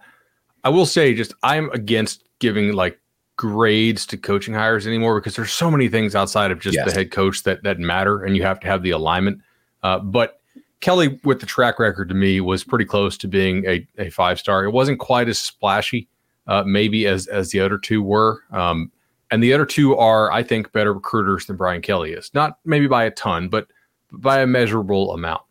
[0.64, 3.00] I will say, just I'm against giving like
[3.38, 6.86] grades to coaching hires anymore because there's so many things outside of just Yes.
[6.86, 9.42] the head coach that that matter, and you have to have the alignment.
[9.84, 10.40] Uh, but
[10.80, 14.40] Kelly, with the track record to me, was pretty close to being a, a five
[14.40, 14.64] star.
[14.64, 16.08] It wasn't quite as splashy,
[16.46, 18.44] uh, maybe as as the other two were.
[18.52, 18.92] Um,
[19.32, 22.32] and the other two are, I think, better recruiters than Brian Kelly is.
[22.34, 23.68] Not maybe by a ton, but
[24.12, 25.42] by a measurable amount.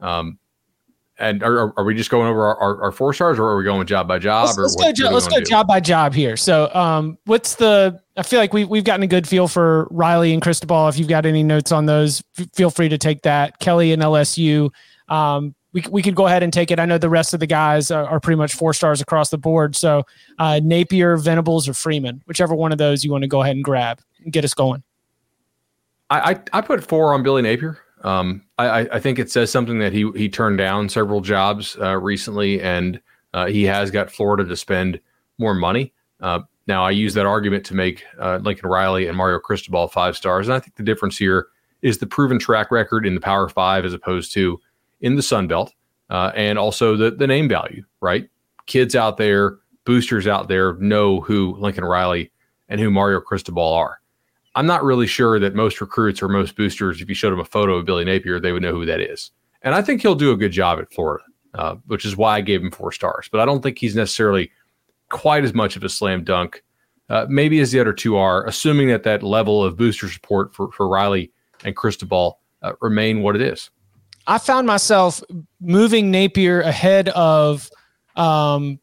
[0.00, 0.38] Um,
[1.18, 3.56] and are, are- are we just going over our, our, our four stars, or are
[3.56, 4.46] we going with job by job?
[4.46, 6.36] Let's, or let's what- go, what jo- do we let's go job by job here.
[6.36, 8.00] So, um, what's the?
[8.16, 10.88] I feel like we we've gotten a good feel for Riley and Cristobal.
[10.88, 13.58] If you've got any notes on those, f- feel free to take that.
[13.58, 14.70] Kelly and LSU.
[15.08, 16.80] Um, we, we could go ahead and take it.
[16.80, 19.38] I know the rest of the guys are, are pretty much four stars across the
[19.38, 19.76] board.
[19.76, 20.04] So
[20.40, 23.64] uh, Napier, Venables, or Freeman, whichever one of those you want to go ahead and
[23.64, 24.82] grab and get us going.
[26.08, 27.78] I, I I put four on Billy Napier.
[28.02, 31.96] Um, I I- think it says something that he he turned down several jobs uh,
[31.98, 33.00] recently, and
[33.34, 35.00] uh, he has got Florida to spend
[35.38, 35.92] more money.
[36.20, 40.16] Uh, now I use that argument to make uh, Lincoln Riley and Mario Cristobal five
[40.16, 41.48] stars, and I think the difference here
[41.82, 44.58] is the proven track record in the Power Five as opposed to
[45.00, 45.72] in the Sun Belt,
[46.10, 47.84] uh, and also the the name value.
[48.00, 48.28] Right,
[48.66, 52.32] kids out there, boosters out there know who Lincoln Riley
[52.68, 53.99] and who Mario Cristobal are.
[54.54, 57.44] I'm not really sure that most recruits or most boosters, if you showed them a
[57.44, 59.30] photo of Billy Napier, they would know who that is.
[59.62, 62.40] And I think he'll do a good job at Florida, uh, which is why I
[62.40, 63.28] gave him four stars.
[63.30, 64.50] But I don't think he's necessarily
[65.08, 66.62] quite as much of a slam dunk,
[67.08, 70.72] uh, maybe as the other two are, assuming that that level of booster support for,
[70.72, 71.30] for Riley
[71.64, 73.70] and Cristobal uh, remain what it is.
[74.26, 75.22] I found myself
[75.60, 77.70] moving Napier ahead of
[78.16, 78.78] um,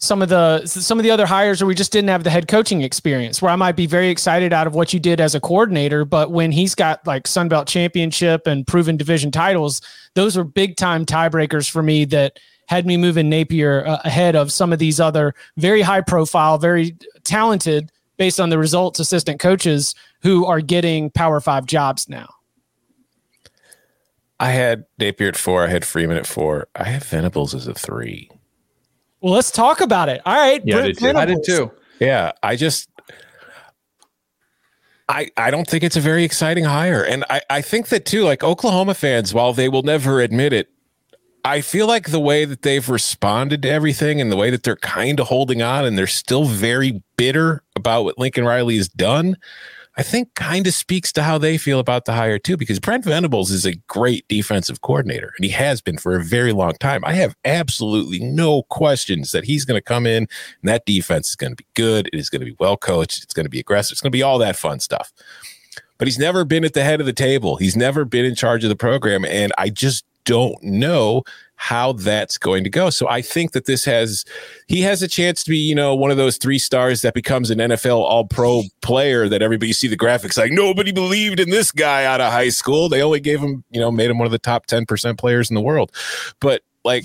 [0.00, 2.48] some of the some of the other hires where we just didn't have the head
[2.48, 3.42] coaching experience.
[3.42, 6.30] Where I might be very excited out of what you did as a coordinator, but
[6.30, 9.82] when he's got like Sun Belt championship and proven division titles,
[10.14, 12.06] those are big time tiebreakers for me.
[12.06, 16.56] That had me moving Napier uh, ahead of some of these other very high profile,
[16.56, 22.28] very talented, based on the results, assistant coaches who are getting Power Five jobs now.
[24.38, 25.64] I had Napier at four.
[25.64, 26.68] I had Freeman at four.
[26.74, 28.30] I have Venables as a three.
[29.20, 30.20] Well, let's talk about it.
[30.24, 30.62] All right.
[30.64, 31.08] Yeah, I did too.
[31.08, 31.70] I did too.
[32.00, 32.88] Yeah, I just
[35.10, 37.02] I, I don't think it's a very exciting hire.
[37.02, 40.68] And I, I think that too, like Oklahoma fans, while they will never admit it,
[41.44, 44.76] I feel like the way that they've responded to everything and the way that they're
[44.76, 49.36] kind of holding on and they're still very bitter about what Lincoln Riley has done.
[50.00, 53.04] I think kind of speaks to how they feel about the hire too, because Brent
[53.04, 57.04] Venables is a great defensive coordinator and he has been for a very long time.
[57.04, 60.28] I have absolutely no questions that he's going to come in and
[60.70, 62.08] that defense is going to be good.
[62.14, 63.22] It is going to be well coached.
[63.22, 63.92] It's going to be aggressive.
[63.92, 65.12] It's going to be all that fun stuff.
[65.98, 67.56] But he's never been at the head of the table.
[67.56, 69.26] He's never been in charge of the program.
[69.26, 71.24] And I just don't know
[71.62, 72.88] how that's going to go.
[72.88, 74.24] So I think that this has
[74.66, 77.50] he has a chance to be, you know, one of those three stars that becomes
[77.50, 81.70] an NFL all pro player that everybody see the graphics like nobody believed in this
[81.70, 82.88] guy out of high school.
[82.88, 85.54] They only gave him, you know, made him one of the top 10% players in
[85.54, 85.92] the world.
[86.40, 87.04] But like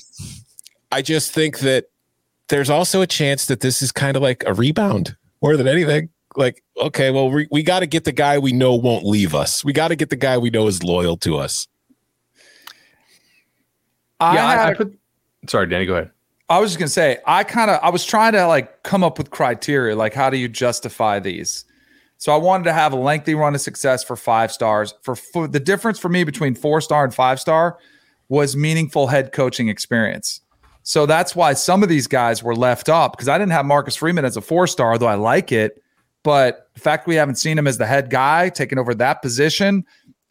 [0.89, 1.87] I just think that
[2.47, 6.07] there's also a chance that this is kind of like a rebound more than anything.
[6.37, 9.65] Like, okay, well, we, we got to get the guy we know won't leave us.
[9.65, 11.67] We got to get the guy we know is loyal to us.
[14.19, 14.97] I, yeah, I, I put.
[15.47, 16.11] Sorry, Danny, go ahead.
[16.47, 19.17] I was just gonna say, I kind of I was trying to like come up
[19.17, 21.65] with criteria, like how do you justify these?
[22.17, 24.93] So I wanted to have a lengthy run of success for five stars.
[25.01, 27.77] For, for the difference for me between four star and five star
[28.29, 30.41] was meaningful head coaching experience.
[30.83, 33.95] So that's why some of these guys were left up because I didn't have Marcus
[33.95, 35.81] Freeman as a four star, though I like it.
[36.23, 39.85] But the fact we haven't seen him as the head guy taking over that position,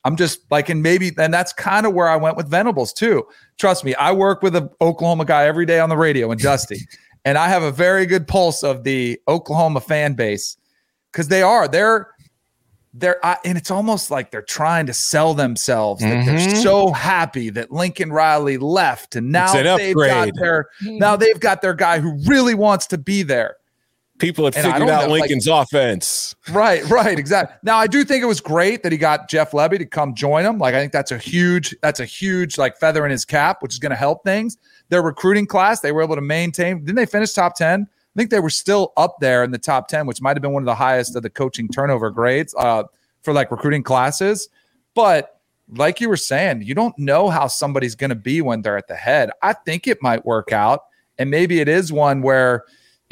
[0.04, 3.24] I'm just like, and maybe, and that's kind of where I went with Venables too.
[3.58, 6.86] Trust me, I work with an Oklahoma guy every day on the radio and Dusty,
[7.24, 10.56] and I have a very good pulse of the Oklahoma fan base
[11.10, 12.10] because they are, they're,
[12.92, 16.02] they're, I, and it's almost like they're trying to sell themselves.
[16.02, 16.62] That they're mm-hmm.
[16.62, 21.20] so happy that Lincoln Riley left, and now an they've got their, now mm-hmm.
[21.20, 23.56] they've got their guy who really wants to be there.
[24.18, 26.36] People have And figured out know, like- Lincoln's offense.
[26.50, 27.56] Right, right, exactly.
[27.64, 30.44] Now I do think it was great that he got Jeff Lebby to come join
[30.44, 30.58] him.
[30.58, 33.72] Like I think that's a huge, that's a huge like feather in his cap, which
[33.72, 34.56] is going to help things.
[34.88, 36.78] Their recruiting class, they were able to maintain.
[36.84, 37.88] Didn't they finish top ten?
[37.90, 40.52] I think they were still up there in the top ten, which might have been
[40.52, 42.84] one of the highest of the coaching turnover grades uh,
[43.22, 44.48] for like recruiting classes.
[44.94, 48.76] But like you were saying, you don't know how somebody's going to be when they're
[48.76, 49.30] at the head.
[49.42, 50.82] I think it might work out,
[51.18, 52.64] and maybe it is one where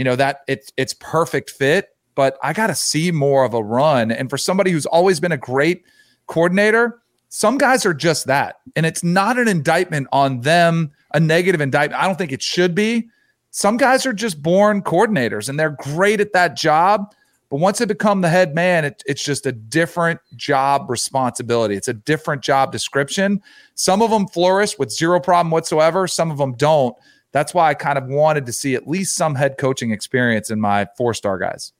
[0.03, 3.63] you know that it's it's perfect fit but i got to see more of a
[3.63, 4.11] run.
[4.11, 5.85] And for somebody who's always been a great
[6.27, 8.57] coordinator some guys are just that.
[8.75, 12.03] And it's not an indictment on them a negative indictment.
[12.03, 13.09] I don't think it should be.
[13.53, 17.15] Some guys are just born coordinators and they're great at that job
[17.49, 21.77] but once they become the head man it, it's just a different job responsibility.
[21.77, 23.41] It's a different job description.
[23.77, 26.09] Some of them flourish with zero problem whatsoever.
[26.09, 26.97] Some of them don't
[27.33, 30.61] that's why I kind of wanted to see at least some head coaching experience in
[30.61, 31.73] my four star guys.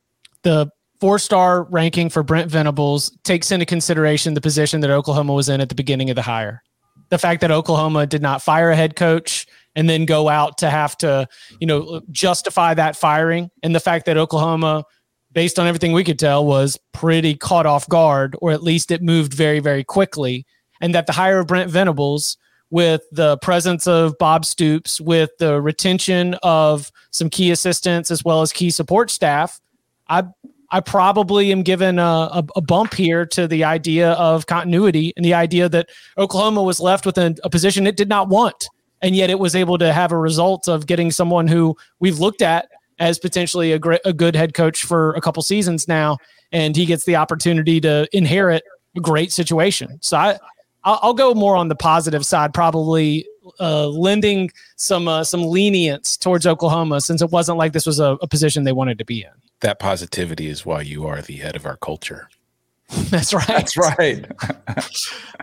[0.43, 5.49] the four star ranking for Brent Venables takes into consideration the position that Oklahoma was
[5.49, 6.63] in at the beginning of the hire.
[7.09, 10.71] The fact that Oklahoma did not fire a head coach and then go out to
[10.71, 11.27] have to,
[11.61, 14.85] you know, justify that firing, and the fact that Oklahoma,
[15.33, 19.03] based on everything we could tell, was pretty caught off guard, or at least it
[19.03, 20.47] moved very, very quickly,
[20.81, 22.37] and that the hire of Brent Venables
[22.73, 28.41] with the presence of Bob Stoops, with the retention of some key assistants as well
[28.41, 29.61] as key support staff,
[30.09, 30.25] I
[30.71, 35.25] I probably am given a, a, a bump here to the idea of continuity and
[35.25, 38.71] the idea that Oklahoma was left with a, a position it did not want,
[39.03, 42.41] and yet it was able to have a result of getting someone who we've looked
[42.41, 46.17] at as potentially a great, a good head coach for a couple seasons now,
[46.53, 48.63] and he gets the opportunity to inherit
[48.97, 49.99] a great situation.
[50.01, 50.39] So I.
[50.85, 53.27] I'll, I'll go more on the positive side, probably
[53.61, 58.17] uh, lending some uh, some lenience towards Oklahoma, since it wasn't like this was a,
[58.23, 59.31] a position they wanted to be in.
[59.61, 62.29] That positivity is why you are the head of our culture.
[62.89, 63.47] That's right.
[63.47, 64.27] That's right.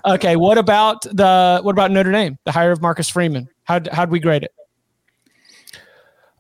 [0.06, 2.38] Okay, what about the what about Notre Dame?
[2.46, 3.50] The hire of Marcus Freeman.
[3.66, 4.54] How how'd we grade it?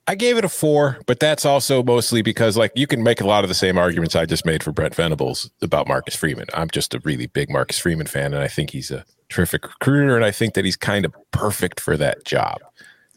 [0.10, 3.28] I gave it a four, but that's also mostly because like you can make a
[3.28, 6.48] lot of the same arguments I just made for Brent Venables about Marcus Freeman.
[6.56, 10.16] I'm just a really big Marcus Freeman fan, and I think he's a terrific recruiter,
[10.16, 12.58] and I think that he's kind of perfect for that job.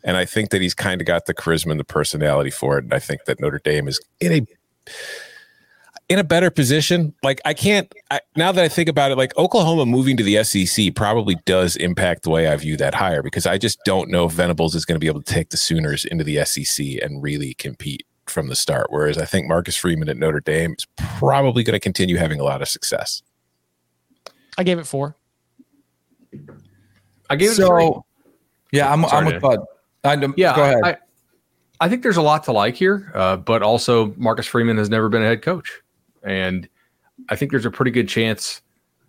[0.05, 2.85] And I think that he's kind of got the charisma and the personality for it.
[2.85, 4.93] And I think that Notre Dame is in a
[6.13, 7.15] in a better position.
[7.23, 10.43] Like I can't I, now that I think about it, like Oklahoma moving to the
[10.45, 14.27] SEC probably does impact the way I view that hire because I just don't know
[14.27, 17.23] if Venables is going to be able to take the Sooners into the SEC and
[17.23, 18.89] really compete from the start.
[18.91, 22.45] Whereas I think Marcus Freeman at Notre Dame is probably going to continue having a
[22.45, 23.23] lot of success.
[24.59, 25.17] I gave it four.
[27.31, 27.91] I gave it so, three.
[28.73, 29.61] Yeah, I'm, Sorry, I'm with Bud.
[30.05, 30.85] I, Yeah, go ahead.
[30.85, 30.97] I,
[31.81, 35.09] I think there's a lot to like here, uh, but also Marcus Freeman has never
[35.09, 35.81] been a head coach,
[36.25, 36.69] and
[37.29, 38.63] I think there's a pretty good chance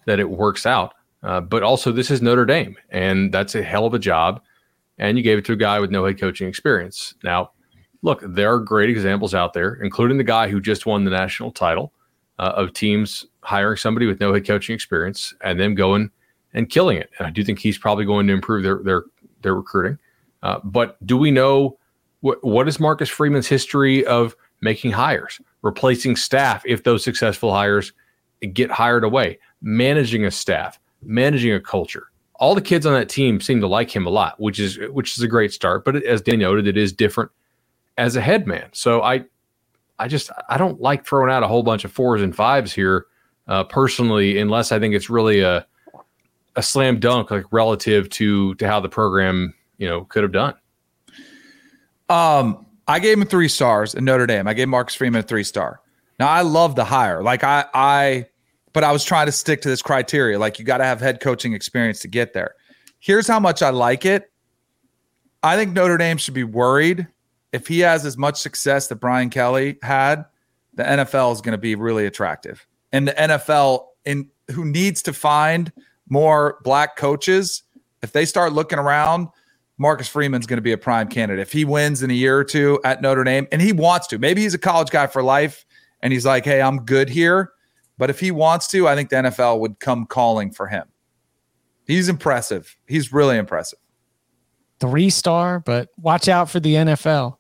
[0.06, 0.94] that it works out.
[1.24, 4.42] Uh, but also, this is Notre Dame, and that's a hell of a job.
[4.98, 7.16] And you gave it to a guy with no head coaching experience.
[7.24, 7.52] Now,
[8.02, 11.52] look, there are great examples out there, including the guy who just won the national
[11.52, 11.94] title
[12.40, 16.12] uh, of teams hiring somebody with no head coaching experience and them going
[16.54, 17.10] and killing it.
[17.18, 19.04] And I do think he's probably going to improve their their
[19.42, 19.98] their recruiting.
[20.44, 21.78] Uh, but do we know
[22.20, 27.92] what what is Marcus Freeman's history of making hires, replacing staff if those successful hires
[28.54, 32.08] get hired away, managing a staff, managing a culture?
[32.36, 35.18] All the kids on that team seem to like him a lot, which is which
[35.18, 35.86] is a great start.
[35.86, 37.32] But as Dan noted, it is different
[37.98, 38.70] as a head man.
[38.74, 39.26] So I
[40.00, 43.06] I just I don't like throwing out a whole bunch of fours and fives here
[43.48, 45.66] uh, personally, unless I think it's really a
[46.56, 50.56] a slam dunk, like relative to to how the program you know could have done.
[52.10, 54.48] Um, I gave him three stars in Notre Dame.
[54.48, 55.80] I gave Marcus Freeman a three star.
[56.20, 57.24] Now I love the hire.
[57.24, 58.28] Like I, I,
[58.74, 60.38] but I was trying to stick to this criteria.
[60.38, 62.56] Like you got to have head coaching experience to get there.
[63.00, 64.32] Here's how much I like it.
[65.44, 67.08] I think Notre Dame should be worried
[67.52, 70.26] if he has as much success that Brian Kelly had.
[70.76, 75.14] The NFL is going to be really attractive, and the NFL in who needs to
[75.14, 75.72] find
[76.10, 77.64] more black coaches.
[78.02, 79.28] If they start looking around,
[79.78, 81.42] Marcus Freeman's going to be a prime candidate.
[81.42, 84.20] If he wins in a year or two at Notre Dame, and he wants to,
[84.20, 85.66] maybe he's a college guy for life
[86.02, 87.52] and he's like, hey, I'm good here.
[87.98, 90.86] But if he wants to, I think the NFL would come calling for him.
[91.86, 92.78] He's impressive.
[92.88, 93.80] He's really impressive.
[94.80, 97.38] Three star, but watch out for the NFL.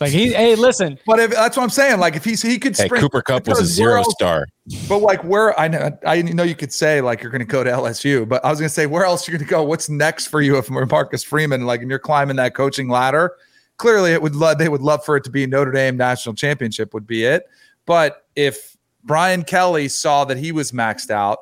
[0.00, 1.98] like he, hey, listen, But if, that's what I'm saying.
[1.98, 4.46] Like if he's he could Hey, spring Cooper Kupp was a zero else- star.
[4.88, 7.64] But like where I know I know you could say like you're going to go
[7.64, 9.64] to LSU, but I was going to say where else you're going to go?
[9.64, 13.34] What's next for you if Marcus Freeman like and you're climbing that coaching ladder?
[13.78, 16.94] Clearly, it would love they would love for it to be Notre Dame national championship
[16.94, 17.48] would be it.
[17.84, 21.38] But if Brian Kelly saw that he was maxed out,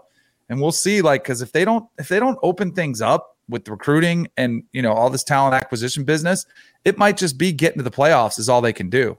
[0.48, 3.68] and we'll see like because if they don't if they don't open things up with
[3.68, 6.46] recruiting and you know all this talent acquisition business,
[6.84, 9.16] it might just be getting to the playoffs is all they can do.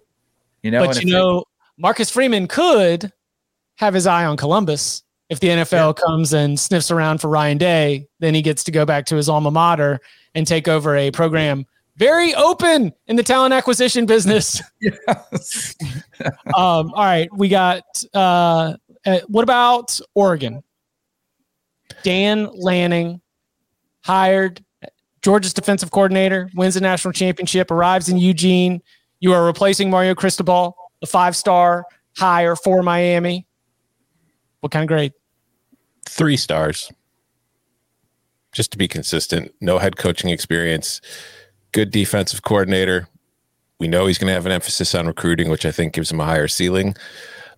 [0.63, 1.43] You know, but and you if they- know,
[1.77, 3.11] Marcus Freeman could
[3.75, 5.03] have his eye on Columbus.
[5.29, 8.85] If the NFL comes and sniffs around for Ryan Day, then he gets to go
[8.85, 9.99] back to his alma mater
[10.35, 11.65] and take over a program
[11.97, 14.61] very open in the talent acquisition business.
[14.79, 15.75] Yes.
[16.55, 17.83] um, all right, we got.
[18.13, 18.75] Uh,
[19.05, 20.63] uh, what about Oregon?
[22.03, 23.19] Dan Lanning,
[24.07, 24.63] hired
[25.21, 28.81] Georgia's defensive coordinator, wins the national championship, arrives in Eugene.
[29.19, 31.85] You are replacing Mario Cristobal, a five-star
[32.17, 33.45] hire for Miami.
[34.61, 35.13] What kind of grade?
[36.07, 36.91] Three stars.
[38.53, 39.53] Just to be consistent.
[39.59, 41.01] No head coaching experience.
[41.73, 43.07] Good defensive coordinator.
[43.79, 46.19] We know he's going to have an emphasis on recruiting, which I think gives him
[46.19, 46.95] a higher ceiling.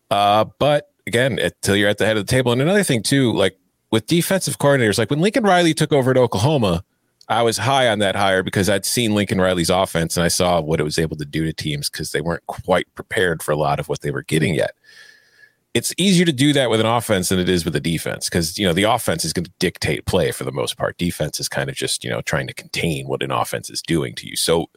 [0.10, 2.52] Uh, but again, until you're at the head of the table.
[2.52, 3.58] And another thing, too, like
[3.92, 6.84] with defensive coordinators, like when Lincoln Riley took over at Oklahoma,
[7.28, 10.60] I was high on that hire because I'd seen Lincoln Riley's offense and I saw
[10.62, 13.56] what it was able to do to teams because they weren't quite prepared for a
[13.56, 14.72] lot of what they were getting yet.
[15.76, 18.58] It's easier to do that with an offense than it is with a defense because
[18.58, 20.98] you know the offense is going to dictate play for the most part.
[20.98, 24.16] Defense is kind of just you know trying to contain what an offense is doing
[24.16, 24.36] to you.
[24.36, 24.68] So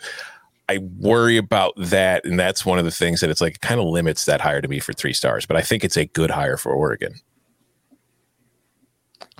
[0.68, 3.86] I worry about that, and that's one of the things that it's like kind of
[3.86, 5.46] limits that hire to me for three stars.
[5.46, 7.14] But I think it's a good hire for Oregon.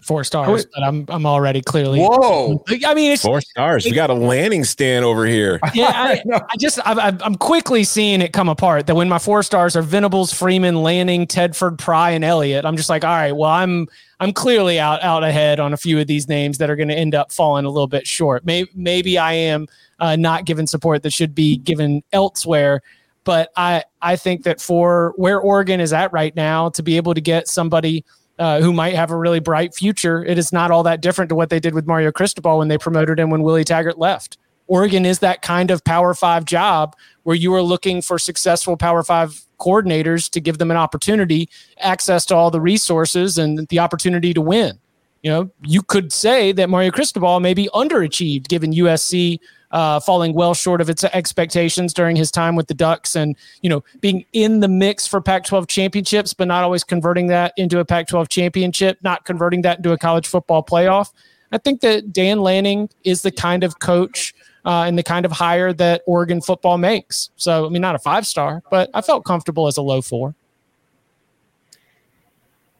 [0.02, 2.00] Four stars, but I'm I'm already clearly.
[2.00, 2.62] Whoa.
[2.84, 3.84] I mean, it's Four stars.
[3.84, 5.60] We got a Lanning stand over here.
[5.74, 8.86] yeah, I, I just I, I- I'm quickly seeing it come apart.
[8.88, 12.88] That when my four stars are Venables, Freeman, Lanning, Tedford, Pry, and Elliott, I'm just
[12.90, 13.86] like, all right, well, I'm
[14.18, 16.96] I'm clearly out out ahead on a few of these names that are going to
[16.96, 18.44] end up falling a little bit short.
[18.44, 19.68] Maybe maybe I am
[20.00, 22.82] uh, not given support that should be given elsewhere.
[23.24, 27.14] But I I think that for where Oregon is at right now, to be able
[27.14, 28.04] to get somebody
[28.38, 31.34] uh, who might have a really bright future, it is not all that different to
[31.34, 34.38] what they did with Mario Cristobal when they promoted him when Willie Taggart left.
[34.66, 39.02] Oregon is that kind of Power Five job where you are looking for successful Power
[39.02, 44.34] Five coordinators to give them an opportunity, access to all the resources, and the opportunity
[44.34, 44.78] to win.
[45.22, 49.38] You know, you could say that Mario Cristobal maybe underachieved given USC
[49.72, 53.70] uh, falling well short of its expectations during his time with the Ducks, and you
[53.70, 57.84] know being in the mix for Pac-12 championships, but not always converting that into a
[57.84, 61.12] Pac-12 championship, not converting that into a college football playoff.
[61.52, 65.32] I think that Dan Lanning is the kind of coach uh, and the kind of
[65.32, 67.30] hire that Oregon football makes.
[67.36, 70.34] So, I mean, not a five star, but I felt comfortable as a low four.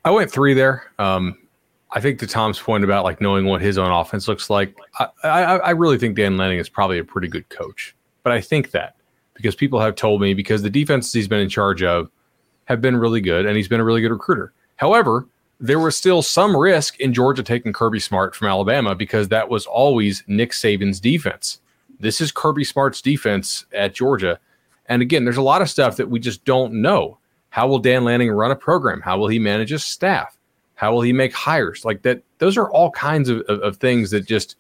[0.05, 0.90] I went three there.
[0.99, 1.38] Um,
[1.95, 5.09] I think to Tom's point about like knowing what his own offense looks like, I,
[5.24, 7.95] I, I really think Dan Lanning is probably a pretty good coach.
[8.22, 8.97] But I think that
[9.34, 12.11] because people have told me because the defenses he's been in charge of
[12.64, 14.53] have been really good and he's been a really good recruiter.
[14.76, 15.26] However,
[15.61, 19.66] there was still some risk in Georgia taking Kirby Smart from Alabama because that was
[19.66, 21.61] always Nick Saban's defense.
[22.01, 24.40] This is Kirby Smart's defense at Georgia.
[24.86, 27.18] And again, there's a lot of stuff that we just don't know.
[27.51, 29.03] How will Dan Lanning run a program?
[29.03, 30.36] How will he manage his staff?
[30.83, 31.85] How will he make hires?
[31.85, 34.57] Like that, those are all kinds of, of, of things that just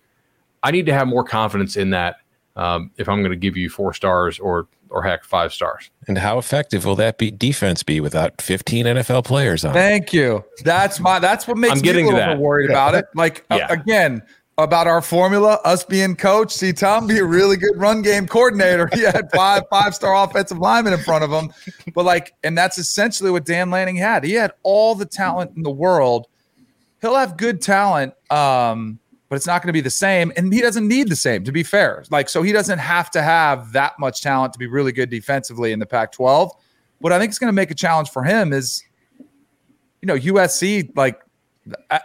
[0.62, 2.18] I need to have more confidence in that
[2.54, 5.90] um, if I'm going to give you four stars or or heck five stars.
[6.06, 9.72] And how effective will that be defense be without 15 NFL players on?
[9.72, 10.44] Thank you.
[10.62, 12.40] That's my that's what makes I'm getting me a to little that.
[12.40, 13.06] worried about it.
[13.16, 14.22] Like uh, again,
[14.58, 16.52] about our formula, us being coach.
[16.52, 18.88] See, Tom be a really good run game coordinator.
[18.92, 21.52] He had five five star offensive linemen in front of him,
[21.94, 24.24] but like, and that's essentially what Dan Lanning had.
[24.24, 26.26] He had all the talent in the world.
[27.00, 28.98] He'll have good talent, um,
[29.28, 31.42] but it's not going to be the same, and he doesn't need the same.
[31.44, 34.66] To be fair, like, so he doesn't have to have that much talent to be
[34.66, 36.50] really good defensively in the Pac-12.
[36.98, 38.84] What I think is going to make a challenge for him is,
[39.18, 41.20] you know, USC like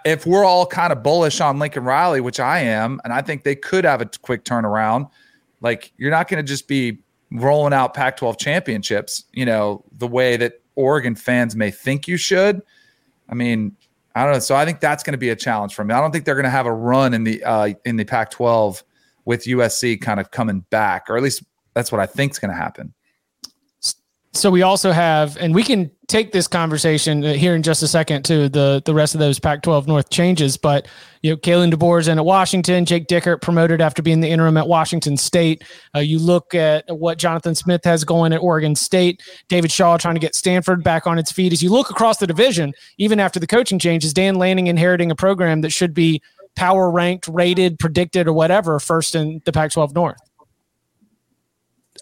[0.06, 3.44] if we're all kind of bullish on Lincoln Riley, which I am, and I think
[3.44, 5.10] they could have a quick turnaround,
[5.62, 7.00] like you're not going to just be
[7.32, 12.18] rolling out Pac 12 championships, you know, the way that Oregon fans may think you
[12.18, 12.62] should.
[13.30, 13.76] I mean,
[14.16, 14.40] I don't know.
[14.40, 15.94] So I think that's going to be a challenge for me.
[15.94, 18.32] I don't think they're going to have a run in the uh, in the Pac
[18.32, 18.84] 12
[19.26, 21.44] with USC kind of coming back, or at least
[21.74, 22.94] that's what I think is going to happen.
[24.34, 27.88] So we also have, and we can take this conversation uh, here in just a
[27.88, 30.58] second to the the rest of those Pac-12 North changes.
[30.58, 30.88] But
[31.22, 34.68] you know, Kalen DeBoer's in at Washington, Jake Dickert promoted after being the interim at
[34.68, 35.64] Washington State.
[35.96, 40.16] Uh, you look at what Jonathan Smith has going at Oregon State, David Shaw trying
[40.16, 41.52] to get Stanford back on its feet.
[41.52, 45.16] As you look across the division, even after the coaching changes, Dan Lanning inheriting a
[45.16, 46.22] program that should be
[46.56, 50.18] power ranked, rated, predicted, or whatever first in the Pac-12 North.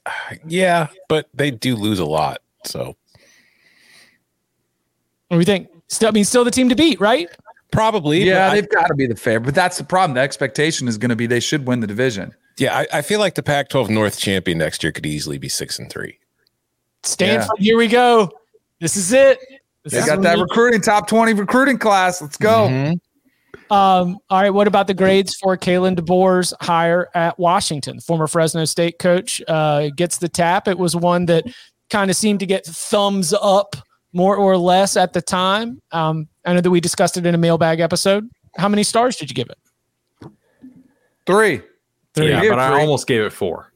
[0.48, 2.40] Yeah, but they do lose a lot.
[2.66, 2.96] So
[5.28, 5.70] What do we think?
[5.88, 7.30] Still, I mean, still the team to beat, right?
[7.72, 8.24] probably.
[8.24, 10.16] Yeah, but they've got to be the favorite, but that's the problem.
[10.16, 12.34] The expectation is going to be they should win the division.
[12.58, 12.78] yeah.
[12.78, 15.90] I, I feel like the Pac-12 North champion next year could easily be six and
[15.90, 16.18] three.
[17.04, 18.32] Stanford, here we go.
[18.80, 19.40] This is it.
[19.84, 22.22] This They is got that recruiting top 20 recruiting class.
[22.22, 22.68] Let's go.
[22.70, 23.00] Mhm.
[23.72, 24.52] Um, all right.
[24.52, 28.00] What about the grades for Kalen DeBoer's hire at Washington?
[28.00, 30.68] Former Fresno State coach uh, gets the tap.
[30.68, 31.46] It was one that
[31.90, 33.76] kind of seemed to get thumbs up
[34.16, 35.82] more or less at the time.
[35.92, 38.28] Um, I know that we discussed it in a mailbag episode.
[38.58, 40.30] How many stars did you give it?
[41.26, 41.56] Three.
[42.18, 42.50] Yeah, Three.
[42.50, 42.82] but I Three.
[42.82, 43.72] almost gave it four.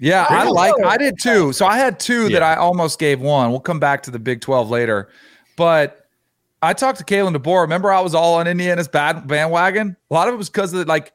[0.00, 1.52] Yeah, I like I did too.
[1.52, 3.50] So I had two that I almost gave one.
[3.50, 5.08] We'll come back to the Big 12 later.
[5.56, 6.08] But
[6.62, 7.62] I talked to Kalen DeBoer.
[7.62, 9.96] Remember, I was all on Indiana's bad bandwagon.
[10.10, 11.12] A lot of it was because of like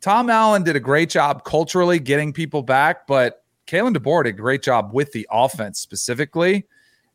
[0.00, 4.38] Tom Allen did a great job culturally getting people back, but Kalen DeBoer did a
[4.38, 6.66] great job with the offense specifically.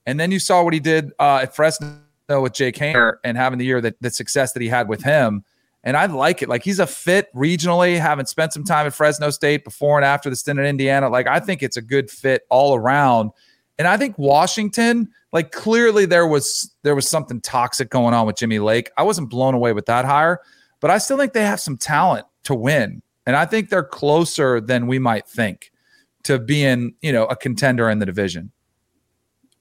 [0.08, 1.92] And then you saw what he did uh, at Fresno
[2.30, 5.44] with Jake Haener and having the year that the success that he had with him.
[5.84, 6.50] And I like it.
[6.50, 10.30] Like he's a fit regionally, having spent some time at Fresno State before and after
[10.30, 11.10] the stint in Indiana.
[11.10, 13.32] Like I think it's a good fit all around.
[13.78, 18.38] And I think Washington, like clearly there was there was something toxic going on with
[18.38, 18.90] Jimmy Lake.
[18.98, 20.40] I wasn't blown away with that hire,
[20.80, 23.02] but I still think they have some talent to win.
[23.26, 25.72] And I think they're closer than we might think
[26.24, 28.52] to being, you know, a contender in the division.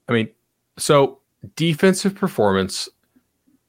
[0.07, 0.29] I mean,
[0.77, 1.19] so
[1.55, 2.89] defensive performance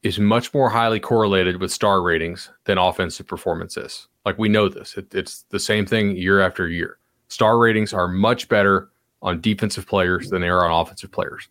[0.03, 4.07] is much more highly correlated with star ratings than offensive performance is.
[4.25, 4.97] Like we know this.
[4.97, 6.99] It, it's the same thing year after year.
[7.29, 8.91] Star ratings are much better
[9.23, 11.49] on defensive players than they are on offensive players.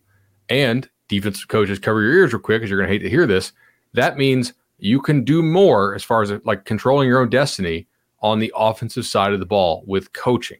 [0.48, 3.26] And defensive coaches cover your ears real quick because you're going to hate to hear
[3.26, 3.52] this.
[3.92, 7.86] That means you can do more as far as like controlling your own destiny
[8.20, 10.58] on the offensive side of the ball with coaching.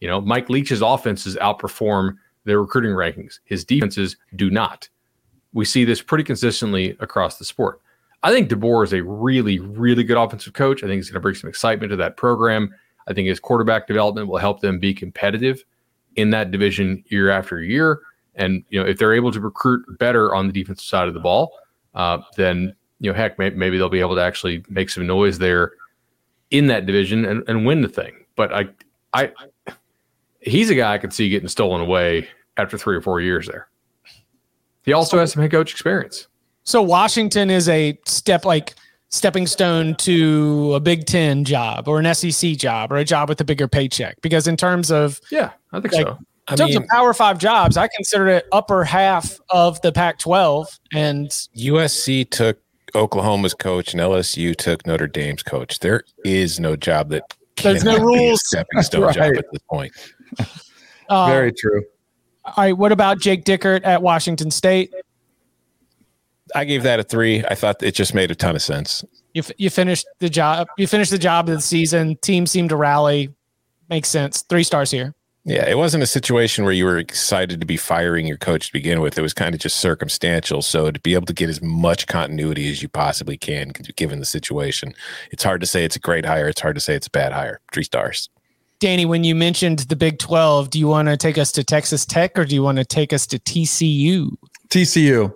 [0.00, 3.40] You know, Mike Leach's offenses outperform their recruiting rankings.
[3.44, 4.88] His defenses do not.
[5.52, 7.80] We see this pretty consistently across the sport.
[8.22, 10.82] I think DeBoer is a really, really good offensive coach.
[10.82, 12.74] I think he's going to bring some excitement to that program.
[13.08, 15.64] I think his quarterback development will help them be competitive
[16.16, 18.00] in that division year after year.
[18.34, 21.20] And you know, if they're able to recruit better on the defensive side of the
[21.20, 21.52] ball,
[21.94, 25.38] uh, then you know, heck, may- maybe they'll be able to actually make some noise
[25.38, 25.72] there
[26.50, 28.12] in that division and, and win the thing.
[28.36, 28.68] But I,
[29.12, 29.32] I
[30.42, 33.68] he's a guy I could see getting stolen away after three or four years there.
[34.84, 36.26] He also has some head coach experience.
[36.64, 38.74] So Washington is a step like
[39.08, 43.40] stepping stone to a Big Ten job or an SEC job or a job with
[43.40, 44.20] a bigger paycheck.
[44.22, 46.18] Because in terms of Yeah, I think Like, so.
[46.48, 49.92] I in terms mean, of Power Five jobs, I consider it upper half of the
[49.92, 50.66] Pac-12.
[50.92, 52.58] And USC took
[52.96, 55.78] Oklahoma's coach and LSU took Notre Dame's coach.
[55.78, 57.32] There is no job that
[57.62, 58.40] There's no cannot be a rules.
[58.46, 59.92] stepping stone job at this point.
[61.08, 61.82] uh, Very true.
[62.44, 64.92] all right, what about Jake Dickert at Washington State?
[66.54, 67.44] I gave that a three.
[67.44, 69.04] I thought it just made a ton of sense.
[69.32, 70.66] You f- you finished the job.
[70.76, 72.16] You finished the job of the season.
[72.16, 73.30] Team seemed to rally.
[73.88, 74.42] Makes sense.
[74.42, 75.14] Three stars here.
[75.44, 78.72] Yeah, it wasn't a situation where you were excited to be firing your coach to
[78.72, 79.18] begin with.
[79.18, 80.62] It was kind of just circumstantial.
[80.62, 84.24] So to be able to get as much continuity as you possibly can, given the
[84.24, 84.94] situation,
[85.32, 86.48] it's hard to say it's a great hire.
[86.48, 87.60] It's hard to say it's a bad hire.
[87.72, 88.28] Three stars.
[88.78, 92.06] Danny, when you mentioned the Big 12, do you want to take us to Texas
[92.06, 94.36] Tech or do you want to take us to TCU?
[94.68, 95.34] TCU.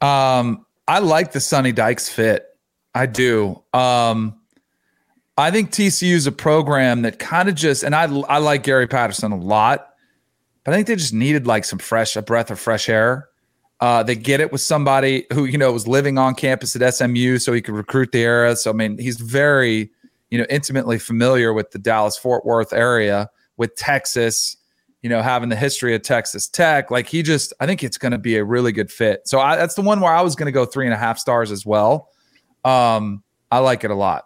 [0.00, 2.46] Um, I like the Sonny Dykes fit.
[2.94, 3.62] I do.
[3.72, 4.40] Um,
[5.36, 8.86] I think TCU is a program that kind of just, and I I like Gary
[8.86, 9.88] Patterson a lot,
[10.64, 13.28] but I think they just needed like some fresh, a breath of fresh air.
[13.80, 17.38] Uh, they get it with somebody who you know was living on campus at SMU,
[17.38, 18.54] so he could recruit the era.
[18.54, 19.90] So I mean, he's very,
[20.30, 24.56] you know, intimately familiar with the Dallas Fort Worth area, with Texas,
[25.02, 26.90] you know, having the history of Texas Tech.
[26.90, 29.28] Like he just, I think it's going to be a really good fit.
[29.28, 31.18] So I, that's the one where I was going to go three and a half
[31.18, 32.08] stars as well.
[32.64, 34.24] Um, I like it a lot.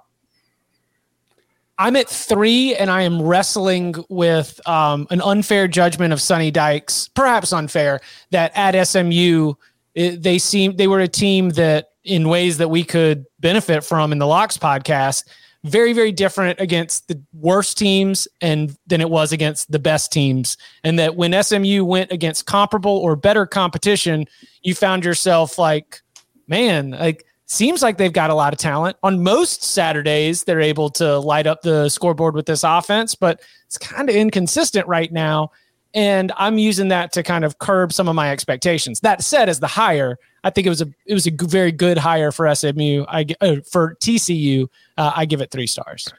[1.78, 7.08] I'm at three, and I am wrestling with um, an unfair judgment of Sonny Dykes,
[7.08, 8.00] perhaps unfair,
[8.30, 9.54] that at SMU
[9.94, 14.12] it, they seem they were a team that, in ways that we could benefit from
[14.12, 15.24] in the Locks podcast,
[15.64, 20.56] very very different against the worst teams and than it was against the best teams,
[20.84, 24.24] and that when SMU went against comparable or better competition,
[24.62, 26.00] you found yourself like,
[26.46, 28.96] man, like seems like they've got a lot of talent.
[29.02, 33.78] On most Saturdays, they're able to light up the scoreboard with this offense, but it's
[33.78, 35.50] kind of inconsistent right now.
[35.94, 39.00] And I'm using that to kind of curb some of my expectations.
[39.00, 41.96] That said, as the hire, I think it was a it was a very good
[41.96, 43.06] hire for SMU.
[43.08, 44.68] I uh, for TCU,
[44.98, 46.12] uh, I give it three stars.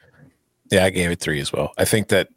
[0.72, 1.74] Yeah, I gave it three as well.
[1.78, 2.30] I think that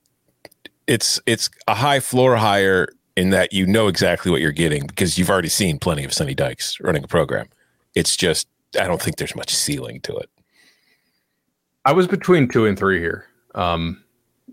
[0.86, 5.18] it's it's a high floor hire in that you know exactly what you're getting because
[5.18, 7.49] you've already seen plenty of Sonny Dykes running a program.
[7.95, 8.47] It's just
[8.79, 10.31] I don't think there's much ceiling to it.
[11.85, 13.27] I was between two and three here.
[13.55, 14.03] Um,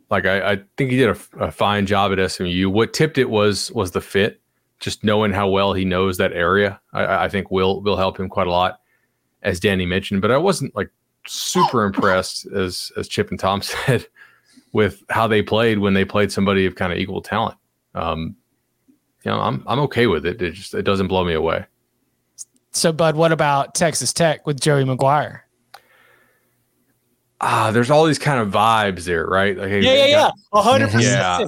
[0.10, 2.70] like I, I think he did a, a fine job at SMU.
[2.70, 4.42] What tipped it was was the fit,
[4.80, 6.80] just knowing how well he knows that area.
[6.94, 8.80] I, I think will will help him quite a lot,
[9.44, 10.22] as Danny mentioned.
[10.22, 10.90] But I wasn't like
[11.28, 14.08] super impressed as as Chip and Tom said
[14.74, 17.58] with how they played when they played somebody of kind of equal talent.
[17.96, 18.36] Um,
[19.24, 20.42] you know, I'm I'm okay with it.
[20.42, 21.66] It just it doesn't blow me away.
[22.72, 25.42] So, Bud, what about Texas Tech with Joey McGuire?
[27.42, 29.58] Ah, there's all these kind of vibes there, right?
[29.58, 31.04] Like, Yeah, yeah, yeah, a hundred percent.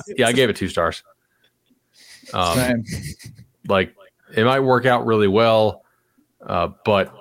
[0.08, 0.16] yeah.
[0.18, 0.28] yeah.
[0.28, 1.04] I gave it two stars.
[2.34, 2.84] Um,
[3.68, 3.94] like
[4.36, 5.84] it might work out really well,
[6.48, 7.14] uh, but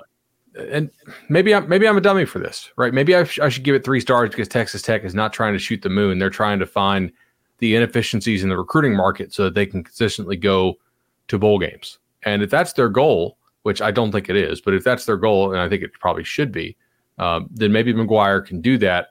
[0.56, 0.88] and
[1.28, 2.94] maybe I'm maybe I'm a dummy for this, right?
[2.94, 5.52] Maybe I, sh- I should give it three stars because Texas Tech is not trying
[5.52, 7.10] to shoot the moon; they're trying to find
[7.58, 10.78] the inefficiencies in the recruiting market so that they can consistently go
[11.26, 11.98] to bowl games.
[12.22, 15.16] And if that's their goal, which I don't think it is, but if that's their
[15.16, 16.76] goal, and I think it probably should be,
[17.18, 19.08] um, then maybe McGuire can do that.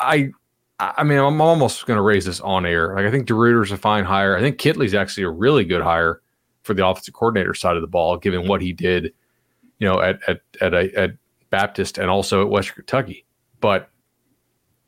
[0.00, 0.30] I
[0.80, 2.94] I mean, I'm almost going to raise this on air.
[2.94, 4.36] Like, I think DeRuyter's a fine hire.
[4.36, 6.20] I think Kittley's actually a really good hire
[6.62, 9.12] for the offensive coordinator side of the ball, given what he did,
[9.78, 11.10] you know, at at at, a, at
[11.50, 13.24] Baptist and also at Western Kentucky.
[13.60, 13.90] But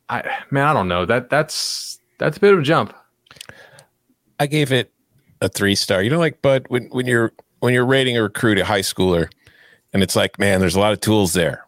[0.08, 2.94] I man, I don't know that that's that's a bit of a jump.
[4.38, 4.92] I gave it
[5.40, 6.02] a three star.
[6.02, 9.30] You know, like but when when you're when you're rating a recruit, a high schooler,
[9.92, 11.64] and it's like, man, there's a lot of tools there.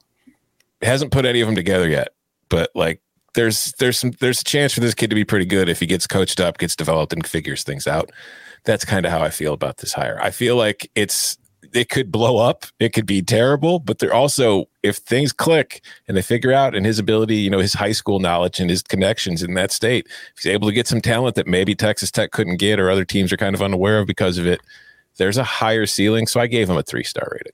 [0.80, 2.08] It hasn't put any of them together yet,
[2.48, 3.00] but like
[3.34, 5.86] there's there's some there's a chance for this kid to be pretty good if he
[5.86, 8.10] gets coached up, gets developed, and figures things out.
[8.64, 10.18] That's kind of how I feel about this hire.
[10.20, 11.38] I feel like it's
[11.72, 16.16] it could blow up, it could be terrible, but they're also if things click and
[16.16, 19.42] they figure out and his ability, you know, his high school knowledge and his connections
[19.42, 22.56] in that state, if he's able to get some talent that maybe Texas Tech couldn't
[22.56, 24.60] get or other teams are kind of unaware of because of it,
[25.16, 26.26] there's a higher ceiling.
[26.26, 27.52] So I gave him a three star rating.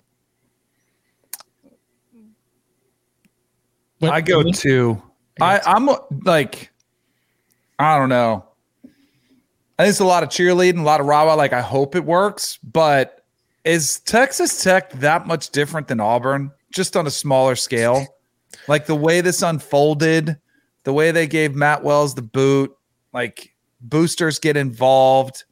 [3.98, 5.02] What- I go two.
[5.40, 5.88] I, I'm
[6.24, 6.70] like,
[7.78, 8.44] I don't know.
[9.78, 11.34] I think it's a lot of cheerleading, a lot of rah rah.
[11.34, 13.24] Like, I hope it works, but
[13.64, 18.04] is Texas Tech that much different than Auburn, just on a smaller scale?
[18.66, 20.36] Like the way this unfolded,
[20.82, 22.74] the way they gave Matt Wells the boot,
[23.12, 25.44] like boosters get involved.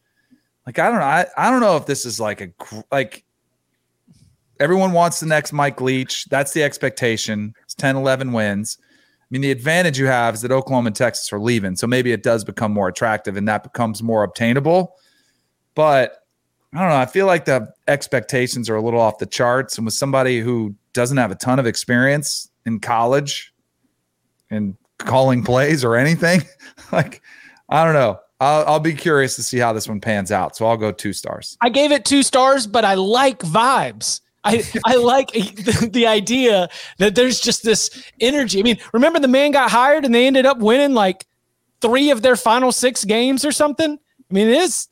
[0.67, 1.07] Like I don't know.
[1.07, 2.51] I, I don't know if this is like a
[2.91, 3.25] like
[4.61, 6.25] everyone wants the next Mike Leach.
[6.27, 7.55] That's the expectation.
[7.63, 8.79] It's 10, 11 wins.
[8.81, 11.77] I mean, the advantage you have is that Oklahoma and Texas are leaving.
[11.77, 14.95] So maybe it does become more attractive and that becomes more obtainable.
[15.75, 16.23] But
[16.73, 16.97] I don't know.
[16.97, 19.79] I feel like the expectations are a little off the charts.
[19.79, 23.53] And with somebody who doesn't have a ton of experience in college
[24.51, 26.43] and calling plays or anything,
[26.93, 27.21] like,
[27.69, 28.21] I don't know.
[28.41, 30.57] I'll, I'll, be curious to see how this one pans out.
[30.57, 31.57] So I'll go two stars.
[31.63, 34.21] I gave it two stars, but I like vibes.
[34.45, 36.69] I, I like the, the, idea
[36.99, 38.61] that there's just this energy.
[38.61, 41.27] I mean, remember the man got hired and they ended up winning like
[41.81, 43.93] three of their final six games or something.
[43.93, 44.89] I mean, it is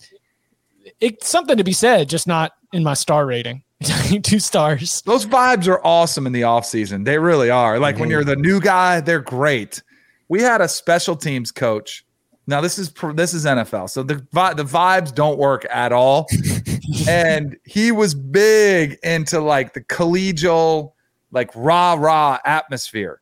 [1.00, 3.62] it's something to be said, just not in my star rating.
[4.22, 5.02] Two stars.
[5.02, 7.04] Those vibes are awesome in the offseason.
[7.04, 7.78] They really are.
[7.78, 8.00] Like mm-hmm.
[8.00, 9.82] when you're the new guy, they're great.
[10.28, 12.03] We had a special teams coach.
[12.46, 14.16] Now this is this is NFL, so the
[14.54, 16.26] the vibes don't work at all.
[17.08, 20.92] and he was big into like the collegial,
[21.30, 23.20] like rah rah atmosphere.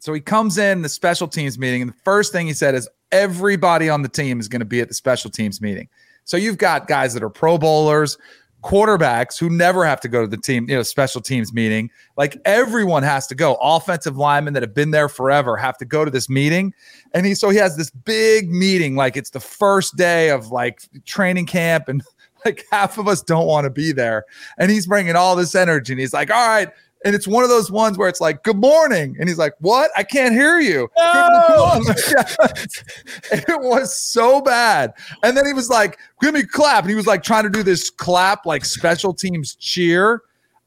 [0.00, 2.88] So he comes in the special teams meeting, and the first thing he said is
[3.12, 5.88] everybody on the team is going to be at the special teams meeting.
[6.24, 8.18] So you've got guys that are pro bowlers,
[8.62, 11.90] quarterbacks who never have to go to the team, you know, special teams meeting.
[12.16, 13.54] Like everyone has to go.
[13.60, 16.74] Offensive linemen that have been there forever have to go to this meeting.
[17.14, 20.80] And he so he has this big meeting like it's the first day of like
[21.04, 22.02] training camp and
[22.44, 24.24] like half of us don't want to be there.
[24.58, 26.70] And he's bringing all this energy and he's like, "All right,
[27.04, 29.16] and it's one of those ones where it's like, good morning.
[29.18, 29.90] And he's like, what?
[29.96, 30.88] I can't hear you.
[30.96, 31.80] No!
[33.32, 34.92] it was so bad.
[35.22, 36.84] And then he was like, give me a clap.
[36.84, 40.22] And he was like trying to do this clap, like special teams cheer.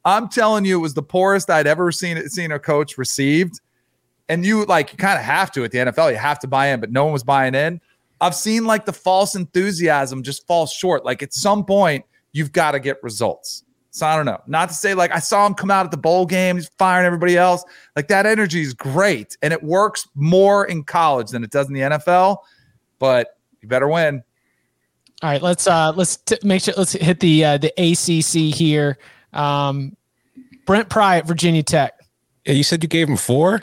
[0.05, 3.59] I'm telling you, it was the poorest I'd ever seen seen a coach received.
[4.29, 6.67] And you like you kind of have to at the NFL, you have to buy
[6.67, 7.81] in, but no one was buying in.
[8.21, 11.03] I've seen like the false enthusiasm just fall short.
[11.03, 13.63] Like at some point, you've got to get results.
[13.91, 14.41] So I don't know.
[14.47, 17.05] Not to say like I saw him come out at the bowl game, he's firing
[17.05, 17.63] everybody else.
[17.95, 21.73] Like that energy is great and it works more in college than it does in
[21.73, 22.37] the NFL,
[22.99, 24.23] but you better win.
[25.21, 28.97] All right, let's uh let's t- make sure let's hit the uh the ACC here.
[29.33, 29.95] Um
[30.65, 31.93] Brent Pry at Virginia Tech.
[32.45, 33.61] Yeah, you said you gave him 4?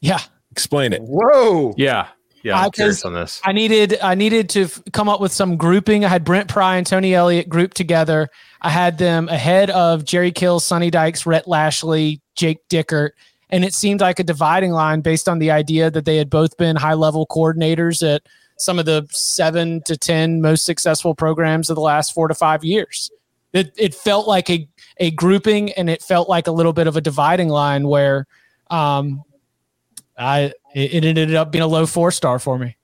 [0.00, 0.20] Yeah.
[0.50, 1.00] Explain it.
[1.02, 1.74] Whoa.
[1.76, 2.08] Yeah.
[2.42, 3.40] Yeah, I'm curious on this.
[3.44, 6.04] I needed I needed to f- come up with some grouping.
[6.04, 8.28] I had Brent Pry and Tony Elliott grouped together.
[8.62, 13.10] I had them ahead of Jerry Kill, Sonny Dykes, Rhett Lashlee, Jake Dickert,
[13.50, 16.56] and it seemed like a dividing line based on the idea that they had both
[16.56, 18.22] been high level coordinators at
[18.58, 22.64] some of the seven to ten most successful programs of the last four to five
[22.64, 23.10] years.
[23.52, 24.66] It it felt like a
[24.96, 28.26] a grouping, and it felt like a little bit of a dividing line where.
[28.70, 29.24] Um,
[30.16, 32.76] I it, ended up being a low four star for me.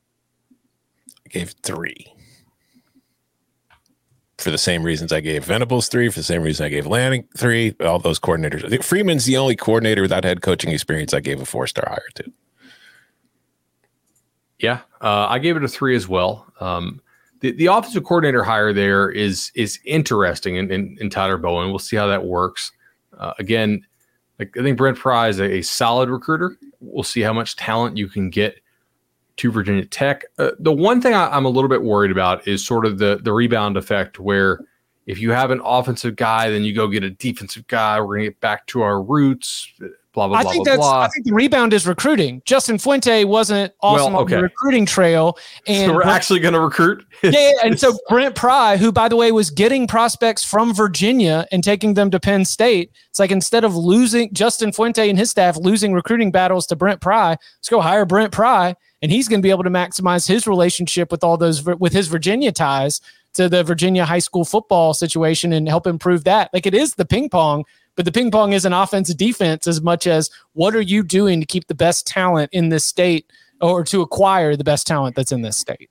[1.24, 2.12] I gave three
[4.39, 7.26] for the same reasons I gave Venables three, for the same reason I gave Lanning
[7.37, 7.74] three.
[7.80, 8.84] All those coordinators.
[8.84, 12.32] Freeman's the only coordinator without head coaching experience I gave a four star hire to.
[14.59, 16.47] Yeah, uh, I gave it a three as well.
[16.61, 17.01] Um,
[17.41, 21.68] the, the offensive coordinator hire there is is interesting in, in, in Tyler Bowen.
[21.68, 22.72] We'll see how that works.
[23.16, 23.84] Uh, again,
[24.39, 26.57] like I think Brent Pry is a, a, solid recruiter.
[26.81, 28.61] We'll see how much talent you can get
[29.37, 30.24] to Virginia Tech.
[30.39, 33.20] Uh, the one thing I, am a little bit worried about is sort of the
[33.22, 34.61] the rebound effect, where
[35.07, 38.01] if you have an offensive guy, then you go get a defensive guy.
[38.01, 39.72] We're gonna get back to our roots
[40.16, 40.84] blah blah I blah think that's.
[40.84, 42.42] I think the rebound is recruiting.
[42.44, 44.34] Justin Fuente wasn't awesome well, okay.
[44.34, 45.38] on the recruiting trail,
[45.68, 47.04] and so we're Brent, actually going to recruit.
[47.22, 51.46] yeah, yeah, and so Brent Pry, who by the way was getting prospects from Virginia
[51.52, 55.30] and taking them to Penn State, it's like instead of losing Justin Fuente and his
[55.30, 59.40] staff losing recruiting battles to Brent Pry, let's go hire Brent Pry, and he's going
[59.40, 63.00] to be able to maximize his relationship with all those with his Virginia ties
[63.34, 66.48] to the Virginia high school football situation and help improve that.
[66.54, 67.64] Like it is the ping pong
[67.97, 71.47] but the ping pong isn't offense defense as much as what are you doing to
[71.47, 73.30] keep the best talent in this state
[73.61, 75.90] or to acquire the best talent that's in this state.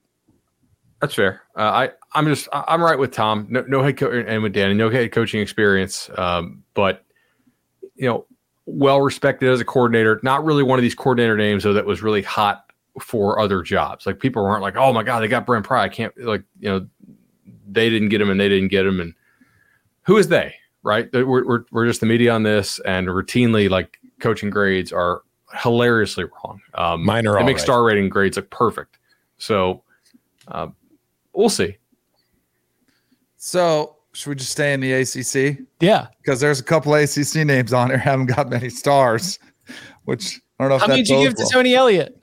[1.01, 1.41] That's fair.
[1.57, 3.47] Uh, I I'm just I'm right with Tom.
[3.49, 7.03] No, no head coach and with Danny, no head coaching experience, um, but
[7.95, 8.25] you know,
[8.65, 10.19] well respected as a coordinator.
[10.23, 14.05] Not really one of these coordinator names though that was really hot for other jobs.
[14.05, 15.83] Like people weren't like, oh my god, they got Brent Pry.
[15.83, 16.87] I can't like you know,
[17.67, 18.99] they didn't get him and they didn't get him.
[18.99, 19.13] And
[20.03, 20.55] who is they?
[20.85, 21.11] Right?
[21.11, 25.23] We're, we're, we're just the media on this, and routinely, like coaching grades are
[25.61, 26.61] hilariously wrong.
[26.75, 27.63] Um, Mine are they make right.
[27.63, 28.99] star rating grades look perfect.
[29.37, 29.83] So
[30.47, 30.67] uh,
[31.33, 31.77] we'll see.
[33.37, 35.65] So should we just stay in the ACC?
[35.81, 39.39] Yeah, because there's a couple ACC names on here haven't got many stars,
[40.05, 40.77] which I don't know.
[40.77, 41.47] How many did you give well.
[41.47, 42.21] to Tony Elliott?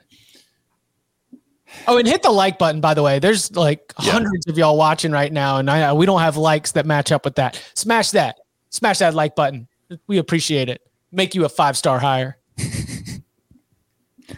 [1.89, 3.19] Oh, and hit the like button, by the way.
[3.19, 4.13] There's like yeah.
[4.13, 7.25] hundreds of y'all watching right now, and I, we don't have likes that match up
[7.25, 7.61] with that.
[7.75, 8.37] Smash that.
[8.73, 9.69] Smash that like button.
[10.07, 10.83] We appreciate it.
[11.13, 12.39] Make you a five star higher.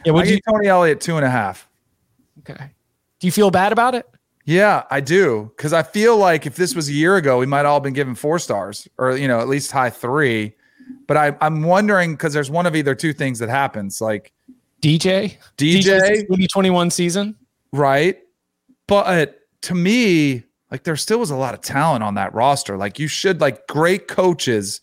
[0.04, 1.68] yeah, would you Tony Elliott two and a half?
[2.40, 2.70] Okay.
[3.20, 4.06] Do you feel bad about it?
[4.44, 5.52] Yeah, I do.
[5.56, 8.14] Because I feel like if this was a year ago, we might all been given
[8.14, 10.54] four stars or, you know, at least high three.
[11.06, 14.32] But I, I'm wondering because there's one of either two things that happens like
[14.82, 17.36] DJ, DJ, 2021 season.
[17.72, 18.18] Right.
[18.86, 20.42] But to me,
[20.74, 22.76] like there still was a lot of talent on that roster.
[22.76, 24.80] Like you should, like great coaches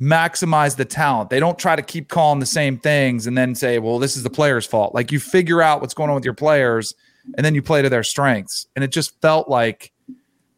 [0.00, 1.28] maximize the talent.
[1.28, 4.22] They don't try to keep calling the same things and then say, well, this is
[4.22, 4.94] the player's fault.
[4.94, 6.94] Like you figure out what's going on with your players
[7.36, 8.68] and then you play to their strengths.
[8.76, 9.90] And it just felt like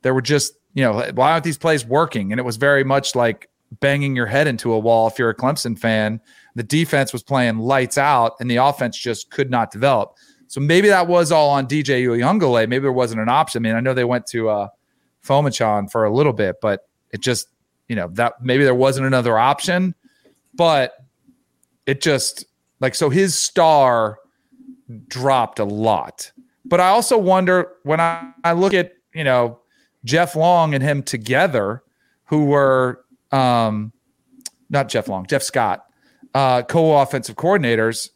[0.03, 2.31] there were just, you know, why aren't these plays working?
[2.31, 3.49] And it was very much like
[3.81, 6.21] banging your head into a wall if you're a Clemson fan.
[6.55, 10.19] The defense was playing lights out and the offense just could not develop.
[10.49, 12.69] So maybe that was all on DJ Uiagalelei.
[12.69, 13.65] Maybe there wasn't an option.
[13.65, 14.69] I mean, I know they went to uh,
[15.21, 17.49] for a little bit, but it just,
[17.87, 19.95] you know, that maybe there wasn't another option,
[20.55, 20.93] but
[21.87, 22.47] it just
[22.81, 24.19] like, so his star
[25.07, 26.33] dropped a lot.
[26.65, 29.61] But I also wonder when I, I look at, you know,
[30.05, 31.83] Jeff Long and him together,
[32.25, 33.93] who were um,
[34.71, 35.85] not Jeff Long, Jeff Scott,
[36.35, 38.11] uh, co-offensive coordinators.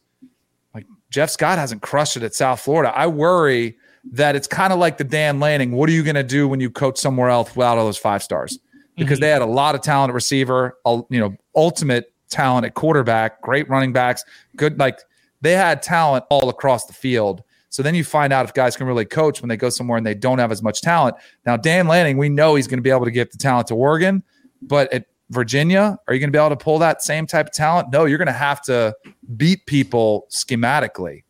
[1.13, 2.91] Jeff Scott hasn't crushed it at South Florida.
[2.95, 3.77] I worry
[4.13, 5.71] that it's kind of like the Dan Lanning.
[5.71, 8.23] What are you going to do when you coach somewhere else without all those five
[8.23, 8.57] stars?
[8.97, 9.21] Because mm-hmm.
[9.21, 13.69] they had a lot of talent at receiver, you know, ultimate talent at quarterback, great
[13.69, 14.25] running backs,
[14.57, 14.97] good like
[15.41, 17.43] they had talent all across the field.
[17.69, 20.05] So then you find out if guys can really coach when they go somewhere and
[20.05, 21.15] they don't have as much talent.
[21.45, 23.75] Now, Dan Lanning, we know he's going to be able to get the talent to
[23.75, 24.23] Oregon,
[24.63, 27.53] but at Virginia, are you going to be able to pull that same type of
[27.53, 27.89] talent?
[27.91, 28.95] No, you're going to have to
[29.35, 31.23] beat people schematically.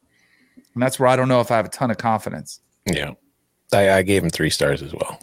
[0.74, 2.60] And that's where I don't know if I have a ton of confidence.
[2.86, 3.14] Yeah.
[3.72, 5.20] I, I gave him three stars as well.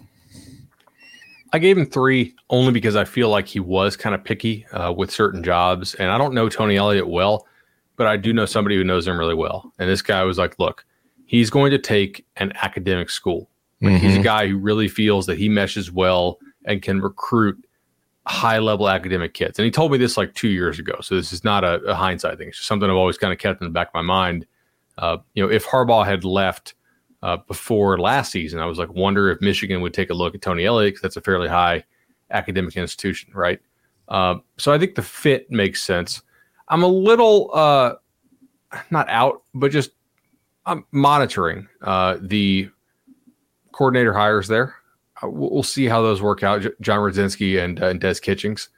[1.53, 4.93] I gave him three only because I feel like he was kind of picky uh,
[4.93, 5.95] with certain jobs.
[5.95, 7.47] And I don't know Tony Elliott well,
[7.97, 9.73] but I do know somebody who knows him really well.
[9.79, 10.85] And this guy was like, look,
[11.27, 13.51] he's going to take an academic school.
[13.83, 14.07] Like mm-hmm.
[14.07, 17.65] He's a guy who really feels that he meshes well and can recruit
[18.31, 19.59] high level academic kids.
[19.59, 20.95] And he told me this like two years ago.
[21.03, 22.49] So this is not a, a hindsight thing.
[22.49, 24.47] It's just something I've always kind of kept in the back of my mind.
[24.97, 26.75] Uh, you know, if Harbaugh had left
[27.23, 30.43] uh, before last season, I was like, wonder if Michigan would take a look at
[30.43, 31.83] Tony Elliott because that's a fairly high
[32.31, 33.61] academic institution, right?
[34.09, 36.23] Uh, so I think the fit makes sense.
[36.69, 37.95] I'm a little uh,
[38.91, 39.91] not out, but just
[40.67, 42.71] I'm monitoring uh, the
[43.73, 44.77] coordinator hires there.
[45.23, 46.63] Uh, we'll, we'll, see how those work out.
[46.63, 48.69] J- Jon Rudzinski and, uh, and Des Kitchings.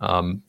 [0.00, 0.42] Um,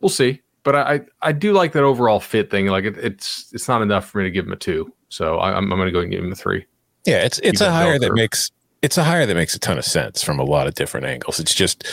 [0.00, 2.66] we'll see, but I, I do like that overall fit thing.
[2.66, 5.56] Like it, it's it's not enough for me to give him a two, so I,
[5.56, 6.66] am I'm going to go and give him a three.
[7.04, 8.50] Yeah, it's it's a hire that makes
[8.82, 11.40] it's a hire that makes a ton of sense from a lot of different angles.
[11.40, 11.84] It's just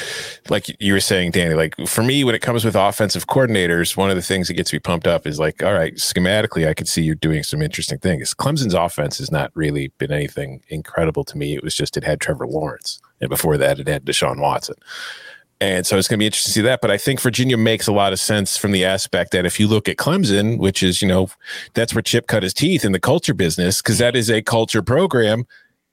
[0.49, 1.55] like you were saying, Danny.
[1.55, 4.73] Like for me, when it comes with offensive coordinators, one of the things that gets
[4.73, 7.99] me pumped up is like, all right, schematically, I could see you're doing some interesting
[7.99, 8.33] things.
[8.33, 11.55] Clemson's offense has not really been anything incredible to me.
[11.55, 14.75] It was just it had Trevor Lawrence, and before that, it had Deshaun Watson.
[15.61, 16.81] And so it's going to be interesting to see that.
[16.81, 19.67] But I think Virginia makes a lot of sense from the aspect that if you
[19.67, 21.29] look at Clemson, which is, you know,
[21.73, 24.81] that's where Chip cut his teeth in the culture business, because that is a culture
[24.81, 25.45] program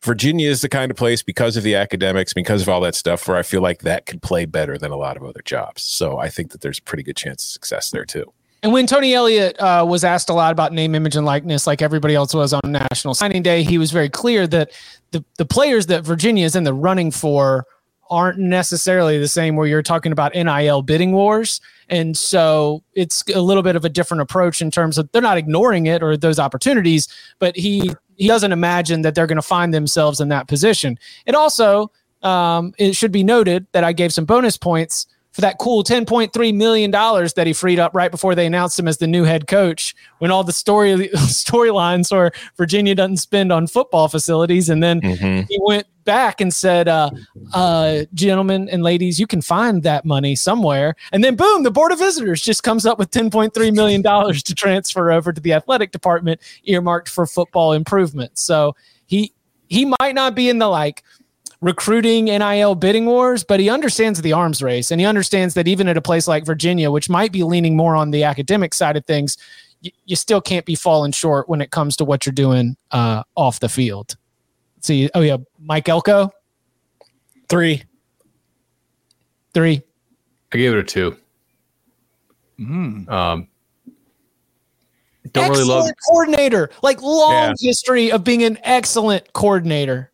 [0.03, 3.29] Virginia is the kind of place because of the academics, because of all that stuff,
[3.29, 5.83] where I feel like that could play better than a lot of other jobs.
[5.83, 8.33] So I think that there's a pretty good chance of success there too.
[8.63, 11.81] And when Tony Elliott uh, was asked a lot about name, image, and likeness, like
[11.81, 14.73] everybody else was on National Signing Day, he was very clear that
[15.13, 17.67] the the players that Virginia is in the running for
[18.11, 21.61] aren't necessarily the same where you're talking about NIL bidding wars.
[21.91, 25.37] And so it's a little bit of a different approach in terms of they're not
[25.37, 29.75] ignoring it or those opportunities, but he he doesn't imagine that they're going to find
[29.75, 30.99] themselves in that position.
[31.27, 31.91] It also
[32.23, 36.55] um, it should be noted that I gave some bonus points for that cool $10.3
[36.55, 39.95] million that he freed up right before they announced him as the new head coach
[40.19, 44.69] when all the story storylines or Virginia doesn't spend on football facilities.
[44.69, 45.47] And then mm-hmm.
[45.49, 47.11] he went back and said, uh,
[47.53, 50.95] uh, gentlemen and ladies, you can find that money somewhere.
[51.13, 55.11] And then boom, the board of visitors just comes up with $10.3 million to transfer
[55.11, 58.43] over to the athletic department earmarked for football improvements.
[58.43, 58.75] So
[59.07, 59.33] he,
[59.69, 61.03] he might not be in the like
[61.61, 65.89] recruiting NIL bidding wars, but he understands the arms race and he understands that even
[65.89, 69.05] at a place like Virginia, which might be leaning more on the academic side of
[69.05, 69.37] things,
[69.83, 73.23] you, you still can't be falling short when it comes to what you're doing uh,
[73.37, 74.17] off the field.
[74.81, 76.31] Let's see, oh yeah, Mike Elko,
[77.51, 77.83] three,
[79.53, 79.83] three.
[80.55, 81.19] I gave it a two.
[82.59, 83.07] Mm.
[83.11, 83.49] Um,
[85.33, 85.91] Don't excellent really love.
[86.09, 86.71] coordinator.
[86.83, 87.69] Like long Yeah.
[87.69, 90.11] history of being an excellent coordinator.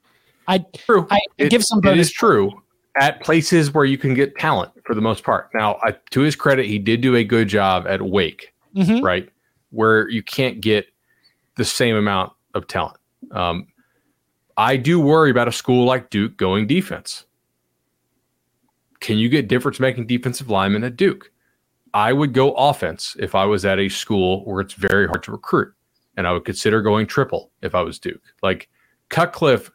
[0.48, 1.06] I True.
[1.12, 2.08] I It- give some It bonus.
[2.08, 2.50] is true
[2.96, 5.48] at places where you can get talent for the most part.
[5.54, 9.00] Now, I, to his credit, he did do a good job at Wake, Mhm.
[9.00, 9.28] right,
[9.70, 10.88] where you can't get
[11.54, 12.96] the same amount of talent.
[13.30, 13.68] Um,
[14.56, 17.24] I do worry about a school like Duke going defense.
[19.00, 21.30] Can you get difference making defensive linemen at Duke?
[21.94, 25.32] I would go offense if I was at a school where it's very hard to
[25.32, 25.72] recruit,
[26.16, 28.22] and I would consider going triple if I was Duke.
[28.42, 28.68] Like
[29.08, 29.70] Cutcliffe,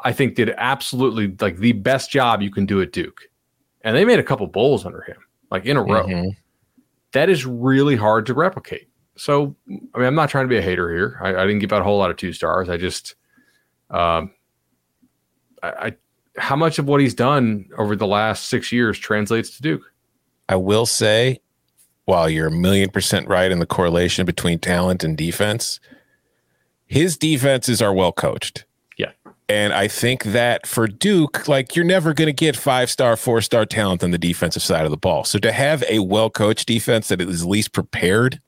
[0.00, 3.22] I think did absolutely like the best job you can do at Duke,
[3.82, 5.18] and they made a couple bowls under him,
[5.50, 6.06] like in a row.
[6.06, 6.36] Mhm.
[7.12, 8.88] That is really hard to replicate.
[9.16, 11.20] So, I mean, I'm not trying to be a hater here.
[11.22, 12.70] I, I didn't give out a whole lot of two stars.
[12.70, 13.14] I just,
[13.92, 14.32] um,
[15.62, 15.96] I, I,
[16.38, 19.82] how much of what he's done over the last six years translates to Duke?
[20.48, 21.40] I will say,
[22.04, 25.78] while you're a million percent right in the correlation between talent and defense,
[26.86, 28.64] his defenses are well coached.
[28.96, 29.12] Yeah.
[29.48, 33.40] And I think that for Duke, like you're never going to get five star, four
[33.40, 35.24] star talent on the defensive side of the ball.
[35.24, 38.40] So to have a well coached defense that is at least prepared,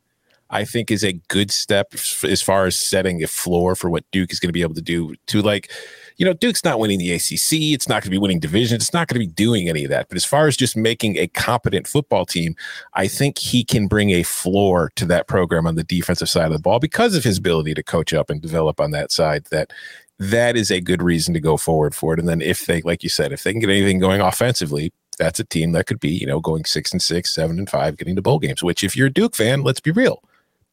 [0.50, 4.32] I think is a good step as far as setting a floor for what Duke
[4.32, 5.70] is going to be able to do to like,
[6.16, 7.72] you know, Duke's not winning the ACC.
[7.72, 8.84] It's not going to be winning divisions.
[8.84, 10.08] It's not going to be doing any of that.
[10.08, 12.54] But as far as just making a competent football team,
[12.94, 16.52] I think he can bring a floor to that program on the defensive side of
[16.52, 19.46] the ball because of his ability to coach up and develop on that side.
[19.50, 19.72] That
[20.18, 22.20] that is a good reason to go forward for it.
[22.20, 25.40] And then if they, like you said, if they can get anything going offensively, that's
[25.40, 28.16] a team that could be, you know, going six and six, seven and five, getting
[28.16, 28.62] to bowl games.
[28.62, 30.22] Which, if you're a Duke fan, let's be real,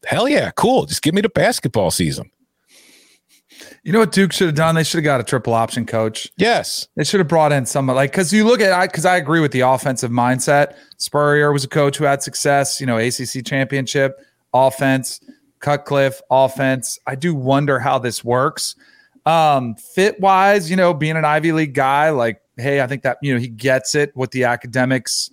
[0.05, 0.85] hell yeah, cool.
[0.85, 2.31] Just give me the basketball season.
[3.83, 4.75] You know what Duke should have done?
[4.75, 6.31] They should have got a triple option coach.
[6.37, 9.17] Yes, They should have brought in someone like because you look at I because I
[9.17, 10.75] agree with the offensive mindset.
[10.97, 14.19] Spurrier was a coach who had success, you know, ACC championship,
[14.53, 15.19] offense,
[15.59, 16.99] Cutcliffe, offense.
[17.07, 18.75] I do wonder how this works.
[19.25, 23.17] Um, fit wise, you know, being an Ivy League guy, like, hey, I think that
[23.21, 25.29] you know he gets it what the academics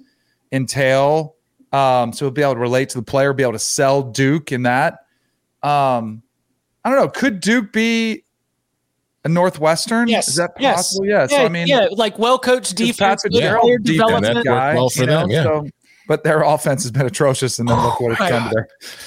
[0.52, 1.34] entail.
[1.72, 4.52] Um, so he'll be able to relate to the player, be able to sell Duke
[4.52, 5.00] in that.
[5.62, 6.22] Um,
[6.84, 7.08] I don't know.
[7.08, 8.24] Could Duke be
[9.24, 10.08] a Northwestern?
[10.08, 10.28] Yes.
[10.28, 10.76] Is that Yes.
[10.76, 11.06] possible?
[11.06, 11.26] Yeah.
[11.26, 14.44] So I mean, yeah, like well coached because defense, Pat good Fitzgerald player deep development.
[14.46, 15.42] guy, well for you know, them, yeah.
[15.42, 15.68] So,
[16.06, 18.66] but their offense has been atrocious, and then look what it's done to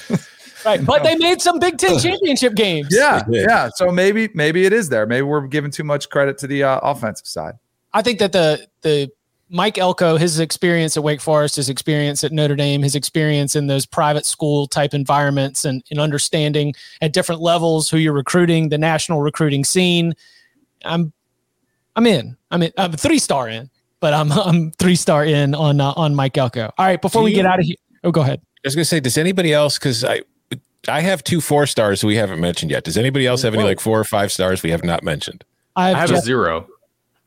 [0.10, 0.20] their.
[0.64, 0.86] Right.
[0.86, 2.90] But they made some Big Ten championship games.
[2.92, 3.70] Yeah, yeah.
[3.74, 5.08] So maybe maybe it is there.
[5.08, 7.56] Maybe we're giving too much credit to the uh, offensive side.
[7.94, 9.10] I think that the the
[9.54, 13.68] Mike Elko, his experience at Wake Forest, his experience at Notre Dame, his experience in
[13.68, 18.78] those private school type environments and, and understanding at different levels who you're recruiting, the
[18.78, 20.14] national recruiting scene.
[20.86, 21.12] I'm
[21.98, 22.38] I'm in.
[22.50, 22.72] I'm in.
[22.78, 26.72] I'm three star in, but I'm I'm three star in on uh, on Mike Elko.
[26.78, 27.76] All right, before Do we you- get out of here.
[28.06, 28.40] Oh, go ahead.
[28.64, 29.78] I was gonna say, does anybody else?
[29.78, 30.22] Because I,
[30.88, 32.84] I have two four stars we haven't mentioned yet.
[32.86, 35.44] Does anybody else have any like four or five stars we have not mentioned?
[35.76, 36.68] I I have, have a zero.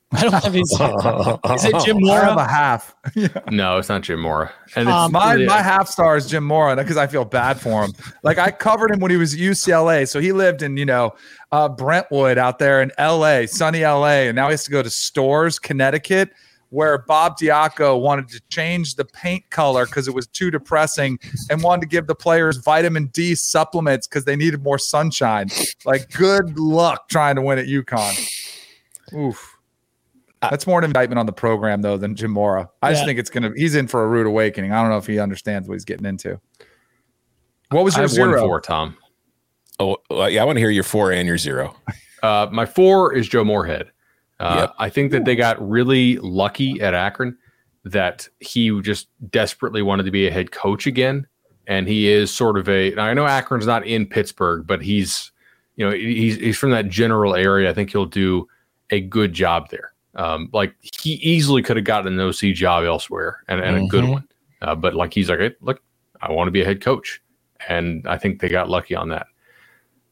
[0.13, 0.71] I don't have his.
[0.71, 2.49] Is it Jim I have a Mora?
[2.49, 2.95] half.
[3.51, 4.53] No, it's not Jim Mora.
[4.77, 7.61] And it's Um, My really- my half star is Jim Mora because I feel bad
[7.61, 7.93] for him.
[8.23, 11.15] Like I covered him when he was at UCLA, so he lived in you know
[11.53, 14.91] uh, Brentwood out there in LA, sunny LA, and now he has to go to
[14.91, 16.31] Storrs, Connecticut,
[16.71, 21.19] where Bob Diaco wanted to change the paint color because it was too depressing,
[21.51, 25.49] and wanted to give the players vitamin D supplements because they needed more sunshine.
[25.85, 28.31] Like good luck trying to win at UConn.
[29.15, 29.54] Oof.
[30.51, 32.69] That's more an indictment on the program though than Jim Mora.
[32.83, 33.51] I just think it's gonna.
[33.57, 34.73] He's in for a rude awakening.
[34.73, 36.41] I don't know if he understands what he's getting into.
[37.71, 38.41] What was I your have one zero?
[38.43, 38.97] four, Tom.
[39.81, 41.75] Oh, well, yeah, I want to hear your four and your zero.
[42.23, 43.91] Uh, my four is Joe Moorhead.
[44.39, 44.75] Uh, Yep.
[44.79, 47.37] I think that they got really lucky at Akron
[47.85, 51.27] that he just desperately wanted to be a head coach again.
[51.67, 55.33] And he is sort of a, now I know Akron's not in Pittsburgh, but he's,
[55.77, 57.71] you know, he's, he's from that general area.
[57.71, 58.47] I think he'll do
[58.91, 59.94] a good job there.
[60.17, 64.05] Um, like he easily could have gotten an OC job elsewhere and, and a good
[64.05, 64.13] Mhm.
[64.13, 64.29] one.
[64.63, 65.83] Uh, but like he's like, hey, look,
[66.23, 67.21] I want to be a head coach.
[67.69, 69.27] And I think they got lucky on that.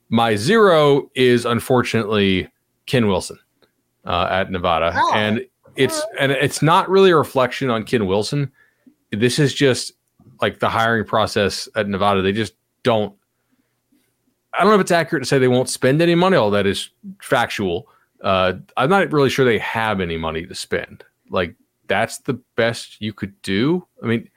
[0.09, 2.49] My zero is unfortunately
[2.87, 3.39] Ken Wilson
[4.05, 5.13] uh, at Nevada, Oh.
[5.15, 5.47] and
[5.77, 8.51] it's and it's not really a reflection on Ken Wilson.
[9.13, 9.93] This is just
[10.41, 12.21] like the hiring process at Nevada.
[12.23, 13.15] They just don't.
[14.53, 16.37] I don't know if it's accurate to say they won't spend any money.
[16.37, 16.91] All that is
[17.23, 17.89] factual.
[18.23, 21.05] Uh, I'm not really sure they have any money to spend.
[21.31, 21.55] Like
[21.89, 23.87] that's the best you could do.
[24.03, 24.29] I mean,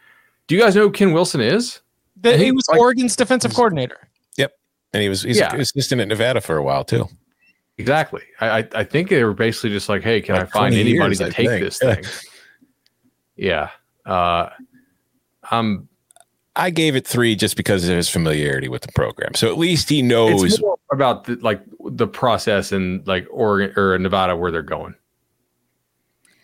[0.47, 1.81] do you guys know who Ken Wilson is?
[2.21, 4.09] The, I he was like- Oregon's defensive coordinator.
[4.37, 4.51] Yep,
[4.93, 5.53] and he was he's Yeah.
[5.53, 7.07] an assistant at Nevada for a while too.
[7.77, 8.21] Exactly.
[8.39, 11.09] I, I I think they were basically just like, hey, can Like I find anybody
[11.09, 11.63] years, to I take think.
[11.63, 12.03] this thing?
[13.35, 13.69] yeah.
[14.05, 14.49] Uh,
[15.51, 15.87] I'm
[16.55, 19.33] I gave it three just because of his familiarity with the program.
[19.33, 20.43] So at least he knows.
[20.43, 24.95] It's more about the, like the process in like Oregon or Nevada where they're going.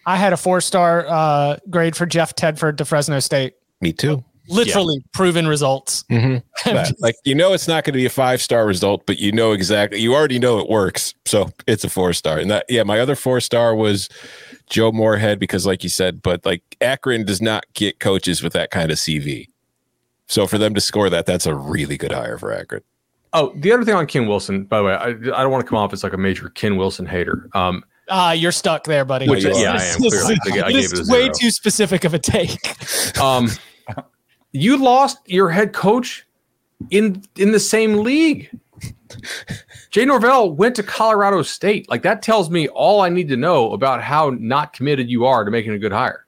[0.06, 3.54] I had a four star uh, grade for Jeff Tedford to Fresno State.
[3.80, 4.24] Me too.
[4.48, 6.04] Literally proven results.
[6.12, 6.94] Mm-hmm.
[7.00, 9.54] like you know, it's not going to be a five star result, but you know
[9.54, 10.00] exactly.
[10.00, 12.38] You already know it works, so it's a four star.
[12.38, 14.10] And that, yeah, my other four star was
[14.70, 18.72] Joe Moorhead because, like you said, but like Akron does not get coaches with that
[18.72, 19.48] kind of CV.
[20.32, 22.82] So for them to score that, that's a really good hire for Akron.
[23.34, 25.14] Oh, the other thing on Ken Wilson, by the way, I, I
[25.44, 27.50] don't want to come off as like a major Ken Wilson hater.
[27.54, 29.28] Um, Ah, you're stuck there, buddy.
[29.30, 29.98] Which, yeah, I am.
[30.00, 30.38] Clearly.
[30.46, 31.34] I gave- I gave it a way zero.
[31.34, 33.20] too specific of a take.
[33.22, 33.50] um,
[34.54, 36.26] you lost your head coach
[36.90, 38.50] in in the same league.
[39.92, 41.90] Jay Norvell went to Colorado State.
[41.90, 45.44] Like that tells me all I need to know about how not committed you are
[45.44, 46.21] to making a good hire.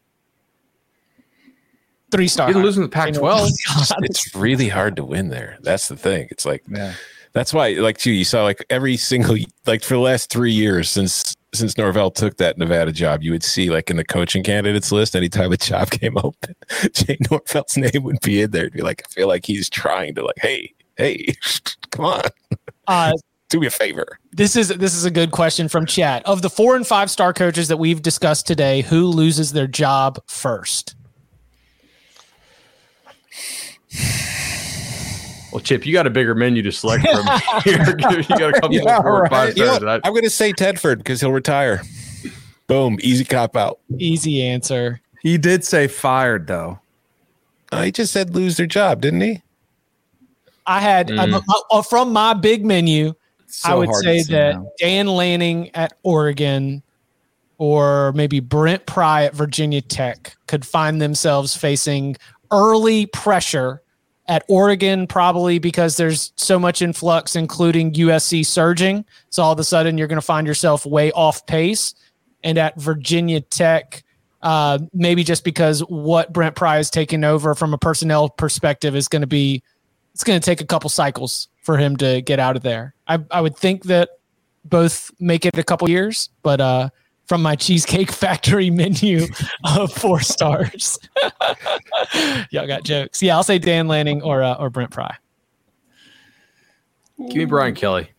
[2.14, 2.52] Three star.
[2.52, 3.50] You're losing the Pac-12.
[4.04, 5.58] It's really hard to win there.
[5.62, 6.28] That's the thing.
[6.32, 6.94] It's like Yeah.
[7.34, 9.36] that's why, like, too, you saw like every single
[9.66, 13.44] like for the last three years since since Norvell took that Nevada job, you would
[13.44, 16.56] see like in the coaching candidates list, anytime a job came open,
[16.94, 18.64] Jay Norvell's name would be in there.
[18.64, 21.34] It'd be like, I feel like he's trying to like, hey, hey,
[21.92, 22.22] come on,
[22.88, 23.12] Uh,
[23.50, 24.18] do me a favor.
[24.32, 26.24] this is this is a good question from chat.
[26.26, 30.20] Of the four and five star coaches that we've discussed today, who loses their job
[30.28, 30.96] first?
[35.52, 37.26] Well, Chip, you got a bigger menu to select from
[37.64, 37.86] here.
[38.00, 39.58] you got a couple Yeah, of four and five right.
[39.58, 40.02] You know stars.
[40.04, 41.82] I- I'm going to say Tedford because he'll retire.
[42.68, 43.80] Boom, easy cop out.
[44.00, 45.00] Easy answer.
[45.22, 46.80] He did say fired though.
[47.72, 49.42] Uh, he just said lose their job, didn't he?
[50.66, 51.34] I had Mm.
[51.48, 53.14] uh, uh, from my big menu.
[53.48, 54.72] So I would say that now.
[54.80, 56.82] Dan Lanning at Oregon
[57.60, 62.16] or maybe Brent Pry at Virginia Tech could find themselves facing
[62.54, 63.82] early pressure
[64.28, 69.04] at Oregon, probably because there's so much influx, including USC surging.
[69.30, 71.94] So all of a sudden, you're going to find yourself way off pace.
[72.44, 74.04] And at Virginia Tech,
[74.42, 79.08] uh, maybe just because what Brent Pry is taking over from a personnel perspective is
[79.08, 79.62] going to be,
[80.14, 82.94] it's going to take a couple cycles for him to get out of there.
[83.08, 84.10] I, I would think that
[84.66, 86.90] both make it a couple years, but uh,
[87.28, 89.26] from my Cheesecake Factory menu
[89.64, 91.00] of four stars,
[92.52, 93.22] y'all got jokes.
[93.22, 95.16] Yeah, I'll say Dan Lanning or uh, or Brent Pry.
[97.28, 98.10] Give me Brian Kelly.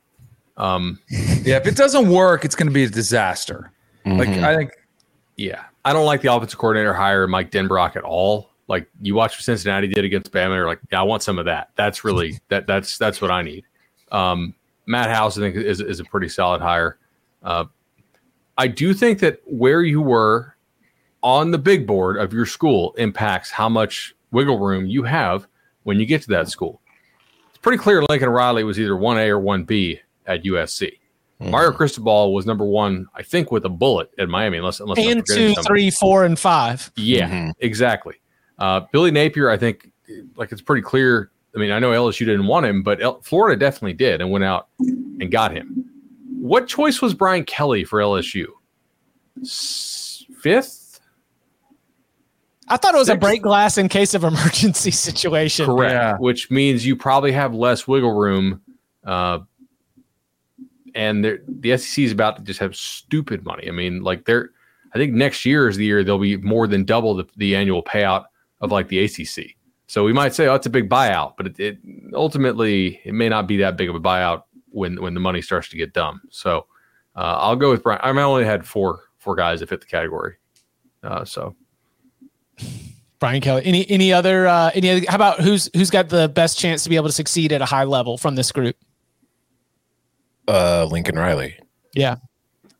[0.56, 0.98] Um,
[1.42, 3.72] Yeah, if it doesn't work, it's going to be a disaster.
[4.06, 4.44] Like Mhm.
[4.44, 4.70] I think
[5.36, 8.50] yeah, I don't like the offensive coordinator hire Mike Denbrock at all.
[8.68, 11.46] Like you watch what Cincinnati did against Bama, you're like, yeah, I want some of
[11.46, 11.70] that.
[11.76, 13.64] That's really that that's that's what I need.
[14.12, 14.54] Um,
[14.86, 16.98] Matt House, I think, is is a pretty solid hire.
[17.42, 17.64] Uh,
[18.56, 20.56] I do think that where you were
[21.22, 25.46] on the big board of your school impacts how much wiggle room you have
[25.84, 26.80] when you get to that school.
[27.48, 30.98] It's pretty clear Lincoln Riley was either one A or one B at USC.
[31.40, 35.08] Mario Cristobal was number one, I think, with a bullet at Miami, unless unless I'm
[35.18, 35.66] And two, somebody.
[35.66, 36.90] three, four, and five.
[36.96, 37.52] Yeah, Mhm.
[37.58, 38.14] exactly.
[38.58, 39.90] Uh, Billy Napier, I think,
[40.36, 41.30] like it's pretty clear.
[41.54, 44.44] I mean, I know LSU didn't want him, but L- Florida definitely did and went
[44.44, 45.83] out and got him.
[46.44, 48.44] What choice was Brian Kelly for LSU?
[50.42, 51.00] Fifth,
[52.68, 55.64] I thought it was a break glass in case of emergency situation.
[55.64, 55.94] correct.
[55.94, 56.16] Yeah.
[56.18, 58.60] Which means you probably have less wiggle room.
[59.04, 59.38] Uh,
[60.94, 63.66] and the SEC is about to just have stupid money.
[63.66, 64.50] I mean, like they're,
[64.94, 67.82] I think next year is the year they'll be more than double the, the annual
[67.82, 68.26] payout
[68.60, 69.56] of like the ACC.
[69.86, 71.78] So we might say, oh, it's a big buyout, but it, it
[72.12, 74.42] ultimately it may not be that big of a buyout
[74.74, 76.20] when when the money starts to get dumb.
[76.30, 76.66] So
[77.16, 78.00] uh, I'll go with Brian.
[78.02, 80.34] I, mean, I only had four four guys that fit the category.
[81.02, 81.54] Uh, so
[83.18, 83.62] Brian Kelly.
[83.64, 86.90] Any any other uh, any other, how about who's who's got the best chance to
[86.90, 88.76] be able to succeed at a high level from this group?
[90.46, 91.58] Uh, Lincoln Riley.
[91.94, 92.16] Yeah.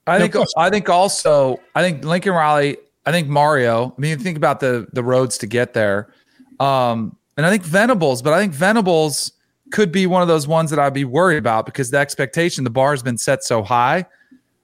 [0.06, 0.52] I No think question.
[0.58, 2.76] I think also I think Lincoln Riley.
[3.06, 3.94] I think Mario.
[3.96, 6.12] I mean, think about the the roads to get there,
[6.58, 8.22] um, and I think Venables.
[8.22, 9.32] But I think Venables
[9.74, 12.70] could be one of those ones that I'd be worried about because the expectation, the
[12.70, 14.06] bar has been set so high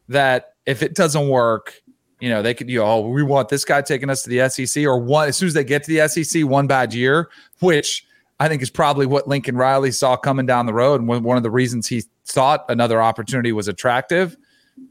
[0.09, 1.75] that if it doesn't work,
[2.21, 2.71] you know, they could.
[2.71, 5.37] You know, oh, we want this guy taking us to the SEC, or one as
[5.37, 7.29] soon as they get to the SEC, one bad year,
[7.59, 8.07] which
[8.39, 11.37] I think is probably what Lincoln Riley saw coming down the road, and one one
[11.37, 14.37] of the reasons he thought another opportunity was attractive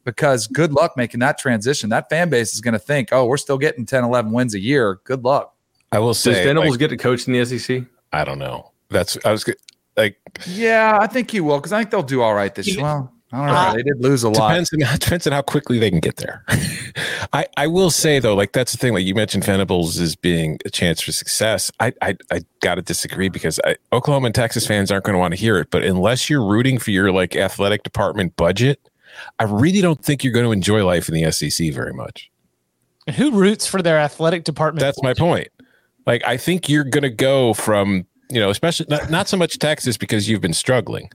[0.03, 1.89] because good luck making that transition.
[1.91, 4.59] That fan base is going to think, oh, we're still getting 10, 11 wins a
[4.59, 4.99] year.
[5.05, 5.55] Good luck.
[5.93, 7.83] I will does say, Venables like, get to coach in the SEC?
[8.11, 8.73] I don't know.
[8.89, 9.53] That's I was g-
[9.97, 10.17] like,
[10.47, 12.83] Yeah, I think he will because I think they'll do all right this year.
[12.83, 13.53] Well, I don't know.
[13.53, 14.49] Uh, they did lose a lot.
[14.49, 16.43] Depends on, depends on how quickly they can get there.
[17.33, 18.93] I, I will say though, like that's the thing.
[18.93, 21.71] Like you mentioned, Venables as being a chance for success.
[21.79, 25.19] I I, I got to disagree because I, Oklahoma and Texas fans aren't going to
[25.19, 25.69] want to hear it.
[25.69, 28.79] But unless you're rooting for your like athletic department budget,
[29.37, 32.31] I really don't think you're going to enjoy life in the SEC very much.
[33.15, 34.81] Who roots for their athletic department?
[34.81, 35.49] That's my point.
[36.07, 39.57] Like I think you're going to go from you know, especially not, not so much
[39.59, 41.09] Texas because you've been struggling,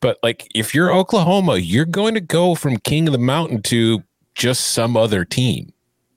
[0.00, 4.02] but like if you're Oklahoma, you're going to go from king of the mountain to
[4.34, 5.72] just some other team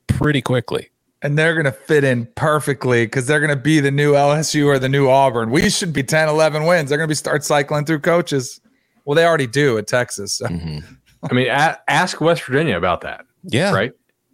[0.07, 0.89] pretty quickly.
[1.23, 4.65] and they're going to fit in perfectly because they're going to be the new LSU
[4.65, 5.49] or the new Auburn.
[5.51, 6.89] We should be 10, 11 wins.
[6.89, 8.59] They're going to be start cycling through coaches.
[9.05, 10.33] Well, they already do at Texas.
[10.33, 10.47] So.
[10.47, 10.79] Mm-hmm.
[11.29, 13.71] I mean, a- ask West Virginia about that, Yeah.
[13.73, 13.91] right?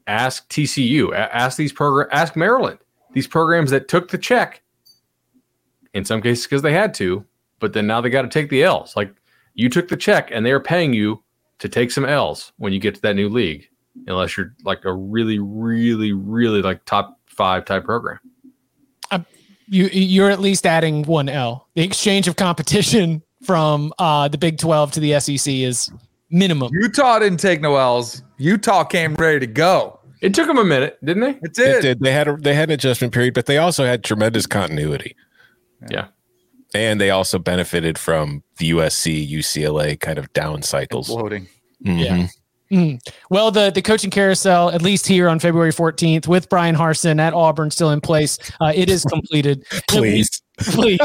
[0.08, 2.80] Ask TCU, a- ask these program, ask Maryland,
[3.14, 4.62] these programs that took the check.
[5.98, 7.26] In some cases, because they had to,
[7.60, 8.96] but then now they got to take the L's.
[8.96, 9.12] Like
[9.56, 11.24] you took the check, and they are paying you
[11.58, 13.68] to take some L's when you get to that new league,
[14.06, 18.20] unless you're like a really, really, really like top five type program.
[19.68, 21.68] you you're at least adding one L.
[21.74, 25.92] The exchange of competition from uh, the Big Twelve to the SEC is
[26.30, 26.70] minimum.
[26.74, 28.22] Utah didn't take no L's.
[28.38, 30.00] Utah came ready to go.
[30.22, 31.30] It took them a minute, didn't they?
[31.32, 31.82] It It did.
[31.82, 32.00] did.
[32.00, 35.16] They had a, they had an adjustment period, but they also had tremendous continuity,
[35.90, 36.08] Yeah.
[36.74, 41.08] and they also benefited from the USC UCLA kind of down cycles.
[41.08, 41.48] Floating.
[41.86, 42.30] Mhm.
[42.72, 43.00] Mm.
[43.30, 47.34] Well, the the coaching carousel, at least here on February 14th, with Bryan Harsin at
[47.34, 49.64] Auburn still in place, uh, it is completed.
[49.88, 50.42] Please.
[50.60, 51.00] Please.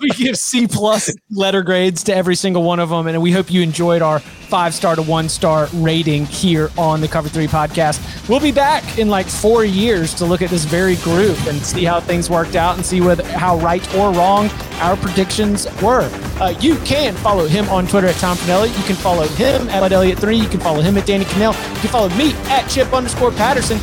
[0.00, 3.50] we give C plus letter grades to every single one of them, and we hope
[3.50, 8.28] you enjoyed our five star to one star rating here on the Cover Three podcast.
[8.28, 11.84] We'll be back in like four years to look at this very group and see
[11.84, 14.48] how things worked out and see whether how right or wrong
[14.80, 16.08] our predictions were.
[16.40, 18.68] Uh, you can follow him on Twitter at Tom Fornelli.
[18.76, 20.36] You can follow him at Elliott three.
[20.36, 21.54] You can follow him at Danny Kanell.
[21.74, 23.78] You can follow me at Chip underscore Patterson.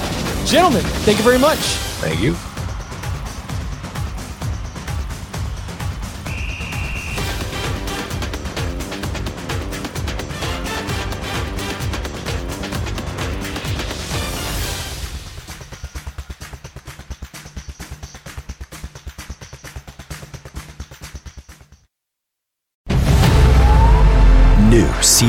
[0.45, 1.59] Gentlemen, thank you very much.
[1.99, 2.35] Thank you.